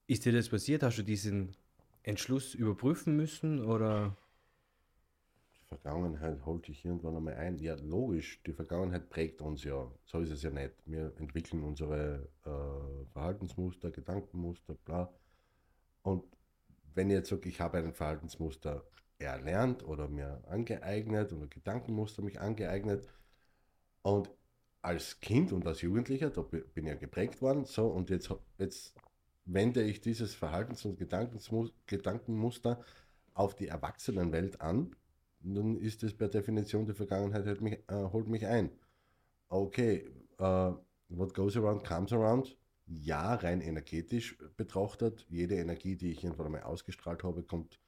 [0.07, 0.83] Ist dir das passiert?
[0.83, 1.57] Hast du diesen
[2.03, 4.17] Entschluss überprüfen müssen oder?
[5.55, 7.59] Die Vergangenheit holt dich irgendwann einmal ein.
[7.59, 9.91] Ja, logisch, die Vergangenheit prägt uns ja.
[10.05, 10.75] So ist es ja nicht.
[10.85, 15.13] Wir entwickeln unsere äh, Verhaltensmuster, Gedankenmuster, bla.
[16.03, 16.25] Und
[16.95, 18.85] wenn ich jetzt sage, ich habe ein Verhaltensmuster
[19.21, 23.07] erlernt oder mir angeeignet oder Gedankenmuster mich angeeignet
[24.03, 24.31] und
[24.83, 28.95] als Kind und als Jugendlicher, da bin ich ja geprägt worden, so und jetzt, jetzt
[29.45, 30.99] wende ich dieses Verhaltens- und
[31.87, 32.83] Gedankenmuster
[33.35, 34.97] auf die Erwachsenenwelt an,
[35.41, 38.71] dann ist es per Definition die Vergangenheit holt mich, äh, holt mich ein.
[39.49, 40.09] Okay,
[40.41, 40.75] uh,
[41.09, 42.57] what goes around comes around.
[42.87, 47.79] Ja, rein energetisch betrachtet, jede Energie, die ich irgendwann einmal ausgestrahlt habe, kommt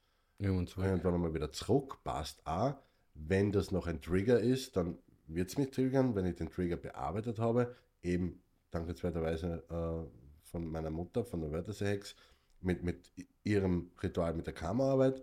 [0.43, 2.75] irgendwann, irgendwann einmal wieder zurück, passt auch.
[3.15, 6.77] Wenn das noch ein Trigger ist, dann wird es mich triggern, wenn ich den Trigger
[6.77, 12.17] bearbeitet habe, eben dankenswerterweise äh, von meiner Mutter, von der Wörtersehex,
[12.61, 13.13] mit, mit
[13.45, 15.23] ihrem Ritual mit der Kammerarbeit.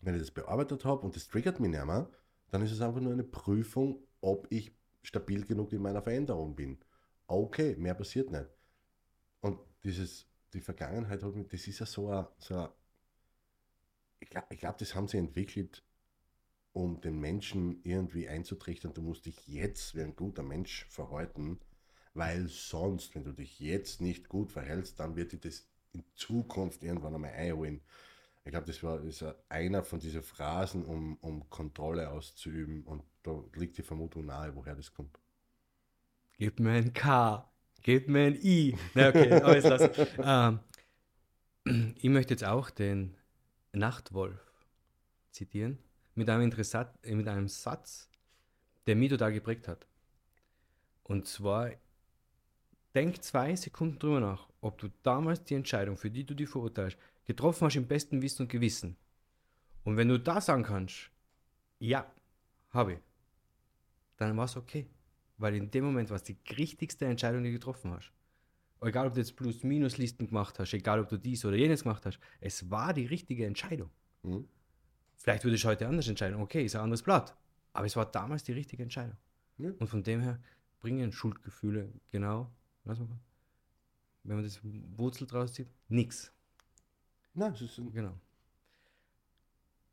[0.00, 2.08] Wenn ich das bearbeitet habe und das triggert mich nicht mehr,
[2.50, 6.78] dann ist es einfach nur eine Prüfung, ob ich stabil genug in meiner Veränderung bin.
[7.26, 8.48] Okay, mehr passiert nicht.
[9.40, 12.68] Und dieses, die Vergangenheit, das ist ja so ein, so ein
[14.20, 15.82] ich glaube, glaub, das haben sie entwickelt,
[16.72, 21.58] um den Menschen irgendwie einzutrichtern, du musst dich jetzt wie ein guter Mensch verhalten,
[22.14, 26.84] weil sonst, wenn du dich jetzt nicht gut verhältst, dann wird dir das in Zukunft
[26.84, 27.80] irgendwann einmal einholen.
[28.44, 33.42] Ich glaube, das war ist einer von diesen Phrasen, um, um Kontrolle auszuüben und da
[33.54, 35.18] liegt die Vermutung nahe, woher das kommt.
[36.38, 37.50] Gib mir ein K,
[37.82, 38.76] gib mir ein I.
[38.94, 39.90] Na okay, alles lassen.
[41.64, 43.14] ähm, ich möchte jetzt auch den
[43.72, 44.40] Nachtwolf
[45.30, 45.78] zitieren
[46.14, 48.10] mit einem, äh, mit einem Satz,
[48.86, 49.86] der mich total geprägt hat.
[51.04, 51.70] Und zwar,
[52.94, 56.98] denk zwei Sekunden drüber nach, ob du damals die Entscheidung, für die du dich verurteilst,
[57.24, 58.96] getroffen hast im besten Wissen und Gewissen.
[59.84, 61.10] Und wenn du da sagen kannst,
[61.78, 62.10] ja,
[62.70, 62.98] habe ich,
[64.16, 64.86] dann war es okay.
[65.38, 68.12] Weil in dem Moment war es die richtigste Entscheidung, die du getroffen hast.
[68.82, 72.18] Egal, ob du jetzt Plus-Minus-Listen gemacht hast, egal, ob du dies oder jenes gemacht hast,
[72.40, 73.90] es war die richtige Entscheidung.
[74.22, 74.48] Mhm.
[75.16, 76.40] Vielleicht würde ich heute anders entscheiden.
[76.40, 77.36] Okay, ist ein anderes Blatt.
[77.74, 79.16] Aber es war damals die richtige Entscheidung.
[79.58, 79.70] Ja.
[79.78, 80.40] Und von dem her
[80.80, 82.50] bringen Schuldgefühle genau,
[82.84, 83.20] was man,
[84.24, 84.60] wenn man das
[84.96, 86.32] Wurzel draus zieht, nichts.
[87.34, 88.18] Nein, das ist genau.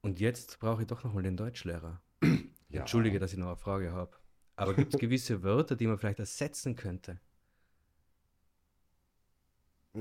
[0.01, 2.01] Und jetzt brauche ich doch nochmal den Deutschlehrer.
[2.69, 2.81] Ja.
[2.81, 4.17] Entschuldige, dass ich noch eine Frage habe.
[4.57, 7.17] Aber gibt es gewisse Wörter, die man vielleicht ersetzen könnte?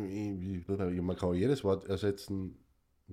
[0.05, 0.67] Ich,
[1.03, 2.57] man kann jedes Wort ersetzen,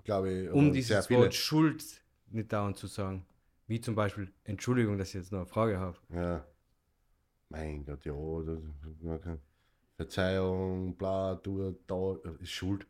[0.04, 0.52] glaube ich.
[0.52, 1.84] Um dieses Wort Schuld
[2.30, 3.26] nicht dauernd zu sagen.
[3.68, 5.98] Wie zum Beispiel, Entschuldigung, dass ich jetzt noch eine Frage habe.
[6.10, 6.46] Ja.
[7.50, 8.14] Mein Gott, ja.
[8.44, 9.40] Das,
[9.96, 12.88] Verzeihung, bla, du, da, ist Schuld.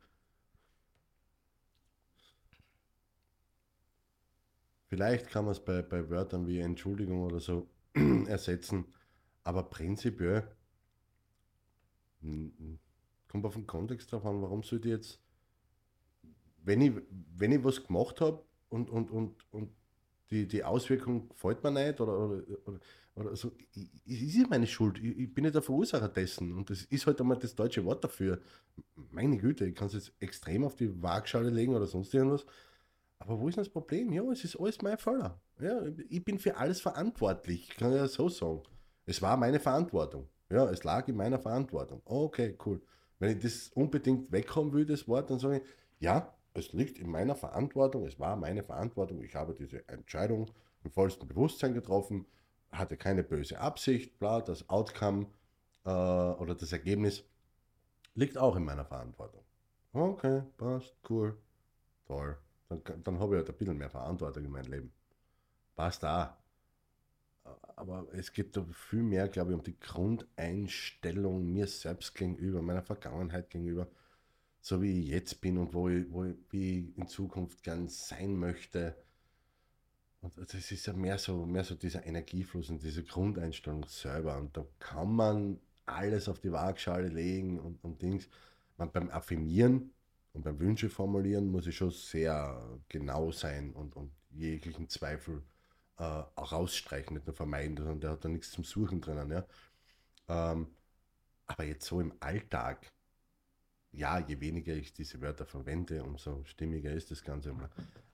[4.88, 7.68] Vielleicht kann man es bei, bei Wörtern wie Entschuldigung oder so
[8.28, 8.86] ersetzen,
[9.44, 10.48] aber prinzipiell
[13.34, 15.20] kommt auf den Kontext drauf an, warum sollte ich jetzt,
[16.64, 16.94] wenn ich,
[17.36, 19.70] wenn ich was gemacht habe und, und, und, und
[20.30, 22.80] die, die Auswirkung gefällt mir nicht oder, oder, oder,
[23.16, 23.52] oder so,
[24.06, 25.00] ist ja meine Schuld.
[25.00, 28.04] Ich, ich, bin nicht der Verursacher dessen und das ist halt einmal das deutsche Wort
[28.04, 28.40] dafür.
[29.10, 32.46] Meine Güte, ich kann es jetzt extrem auf die Waagschale legen oder sonst irgendwas.
[33.18, 34.14] Aber wo ist denn das Problem?
[34.14, 35.42] Ja, es ist alles mein Fehler.
[35.60, 38.62] Ja, ich bin für alles verantwortlich, kann ich ja so sagen.
[39.08, 40.30] Es war meine Verantwortung.
[40.52, 42.02] Ja, es lag in meiner Verantwortung.
[42.06, 42.80] Okay, cool.
[43.24, 45.64] Wenn ich das unbedingt wegkommen will, das Wort, dann sage ich,
[46.00, 50.52] ja, es liegt in meiner Verantwortung, es war meine Verantwortung, ich habe diese Entscheidung
[50.84, 52.26] im vollsten Bewusstsein getroffen,
[52.70, 55.28] hatte keine böse Absicht, bla, das Outcome
[55.86, 57.24] äh, oder das Ergebnis
[58.14, 59.46] liegt auch in meiner Verantwortung.
[59.94, 61.38] Okay, passt, cool,
[62.06, 62.36] toll.
[62.68, 64.94] Dann, dann habe ich halt ein bisschen mehr Verantwortung in meinem Leben.
[65.78, 66.43] Passt da.
[67.76, 72.84] Aber es geht da viel mehr, glaube ich, um die Grundeinstellung mir selbst gegenüber, meiner
[72.84, 73.88] Vergangenheit gegenüber
[74.64, 77.90] so wie ich jetzt bin und wo ich, wo ich, wie ich in Zukunft gern
[77.90, 78.96] sein möchte.
[80.22, 84.38] Und das ist ja mehr so, mehr so dieser Energiefluss und diese Grundeinstellung selber.
[84.38, 88.30] Und da kann man alles auf die Waagschale legen und, und Dings.
[88.78, 89.92] Man, beim Affirmieren
[90.32, 95.44] und beim Wünsche formulieren muss ich schon sehr genau sein und, und jeglichen Zweifel
[95.98, 99.32] äh, rausstreichen, nicht nur vermeiden, sondern der hat da nichts zum Suchen drinnen.
[99.32, 99.46] Ja?
[100.28, 100.68] Ähm,
[101.46, 102.92] aber jetzt so im Alltag,
[103.92, 107.56] ja, je weniger ich diese Wörter verwende, umso stimmiger ist das Ganze.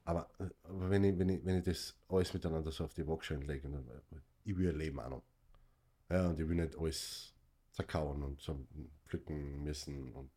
[0.03, 0.29] Aber,
[0.63, 3.69] aber wenn, ich, wenn, ich, wenn ich das alles miteinander so auf die Waagschale lege,
[3.69, 3.87] dann,
[4.43, 5.23] ich will leben auch noch.
[6.09, 7.33] Ja, und ich will nicht alles
[7.71, 8.67] zerkauen und so
[9.07, 10.31] pflücken müssen und.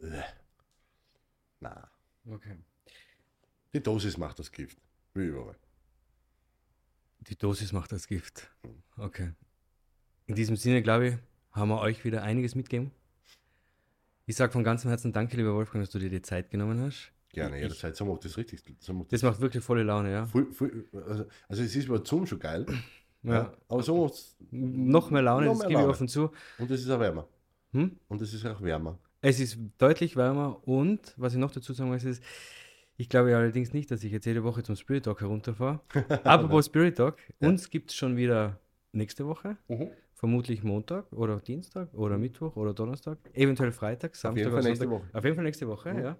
[0.00, 0.22] Äh,
[1.60, 1.90] na.
[2.26, 2.58] Okay.
[3.72, 4.78] Die Dosis macht das Gift.
[5.14, 5.56] Wie überall.
[7.28, 8.50] Die Dosis macht das Gift.
[8.96, 9.32] Okay.
[10.26, 11.14] In diesem Sinne, glaube ich,
[11.52, 12.92] haben wir euch wieder einiges mitgegeben.
[14.26, 17.12] Ich sage von ganzem Herzen danke, lieber Wolfgang, dass du dir die Zeit genommen hast.
[17.30, 17.96] Gerne, jederzeit.
[17.96, 18.62] So macht das richtig.
[18.80, 20.26] So macht das, das, macht wirklich volle Laune, ja.
[20.26, 22.66] Voll, voll, also, also, es ist über Zoom schon geil.
[23.22, 23.32] Ja.
[23.32, 23.52] ja.
[23.68, 26.30] Aber so macht Noch mehr Laune, noch das gebe ich offen zu.
[26.58, 27.28] Und es ist auch wärmer.
[27.72, 27.98] Hm?
[28.08, 28.98] Und es ist auch wärmer.
[29.20, 32.22] Es ist deutlich wärmer und, was ich noch dazu sagen muss, ist,
[32.96, 35.80] ich glaube allerdings nicht, dass ich jetzt jede Woche zum Spirit Talk herunterfahre.
[36.24, 37.48] Apropos Spirit Talk, ja.
[37.48, 38.58] uns gibt es schon wieder
[38.92, 39.56] nächste Woche.
[39.68, 42.22] Mhm vermutlich Montag oder Dienstag oder mhm.
[42.22, 45.04] Mittwoch oder Donnerstag, eventuell Freitag, Samstag Auf jeden Fall nächste Woche.
[45.12, 46.00] Auf jeden Fall nächste Woche, mhm.
[46.00, 46.16] ja.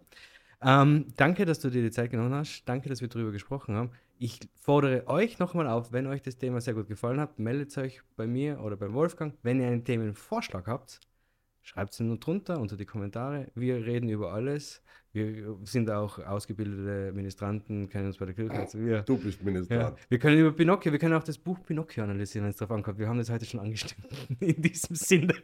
[0.62, 2.64] Ähm, danke, dass du dir die Zeit genommen hast.
[2.66, 3.90] Danke, dass wir darüber gesprochen haben.
[4.18, 8.00] Ich fordere euch nochmal auf, wenn euch das Thema sehr gut gefallen hat, meldet euch
[8.16, 9.34] bei mir oder beim Wolfgang.
[9.42, 11.00] Wenn ihr einen Themenvorschlag habt,
[11.66, 13.48] schreibt es nur drunter unter die Kommentare.
[13.54, 14.82] Wir reden über alles.
[15.12, 18.52] Wir sind auch ausgebildete Ministranten, kennen uns bei der Kirche.
[18.52, 19.98] Also wir, du bist Ministrant.
[19.98, 22.76] Ja, wir können über Pinocchio, wir können auch das Buch Pinocchio analysieren, wenn es darauf
[22.76, 22.98] ankommt.
[22.98, 24.06] Wir haben das heute schon angestimmt.
[24.40, 25.34] In diesem Sinne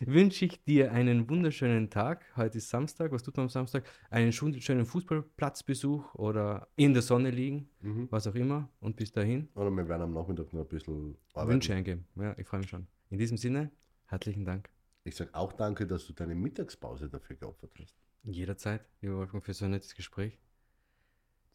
[0.00, 2.24] wünsche ich dir einen wunderschönen Tag.
[2.36, 3.12] Heute ist Samstag.
[3.12, 3.84] Was tut man am Samstag?
[4.10, 8.08] Einen schönen Fußballplatzbesuch oder in der Sonne liegen, mhm.
[8.10, 8.68] was auch immer.
[8.80, 9.48] Und bis dahin.
[9.54, 11.52] Oder wir werden am Nachmittag noch ein bisschen arbeiten.
[11.52, 12.04] Wünsche eingeben.
[12.16, 12.88] Ja, ich freue mich schon.
[13.10, 13.70] In diesem Sinne,
[14.06, 14.68] herzlichen Dank.
[15.04, 17.96] Ich sage auch danke, dass du deine Mittagspause dafür geopfert hast.
[18.22, 20.38] Jederzeit, lieber Wolfgang, für so ein nettes Gespräch.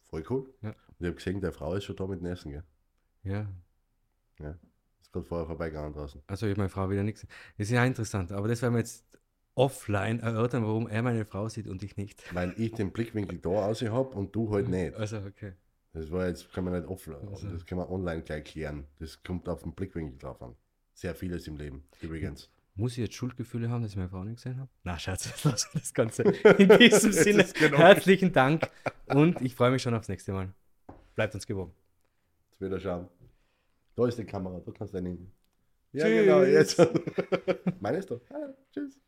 [0.02, 0.52] Voll cool.
[0.62, 0.70] Ja.
[0.70, 2.64] Und ich habe gesehen, deine Frau ist schon da mit dem Essen, gell?
[3.22, 3.48] Ja.
[4.38, 4.58] Ja.
[5.00, 6.22] Ist gerade vorher vorbeigegangen draußen.
[6.26, 7.26] Also ich meine Frau wieder nichts.
[7.56, 9.04] Das ist ja interessant, aber das werden wir jetzt
[9.54, 12.22] offline erörtern, warum er meine Frau sieht und ich nicht.
[12.34, 14.94] Weil ich den Blickwinkel da aus habe und du halt nicht.
[14.94, 15.54] Also, okay.
[15.92, 17.48] Das war jetzt, kann man nicht offline, also.
[17.48, 18.86] das kann man online gleich klären.
[18.98, 20.54] Das kommt auf den Blickwinkel drauf an.
[20.94, 22.50] Sehr vieles im Leben, übrigens.
[22.78, 24.70] Muss ich jetzt Schuldgefühle haben, dass ich meine Frau nicht gesehen habe?
[24.84, 26.22] Na, Schatz, wir das Ganze.
[26.58, 28.70] In diesem Sinne, herzlichen Dank
[29.08, 30.54] und ich freue mich schon aufs nächste Mal.
[31.16, 31.74] Bleibt uns gewogen.
[32.52, 33.08] Jetzt wieder schauen.
[33.96, 35.32] Da ist die Kamera, da kannst du einen.
[35.90, 36.20] Ja, Tschüss.
[36.20, 37.80] genau, jetzt.
[37.80, 38.20] Meine ist doch.
[38.30, 39.00] Ah, tschüss.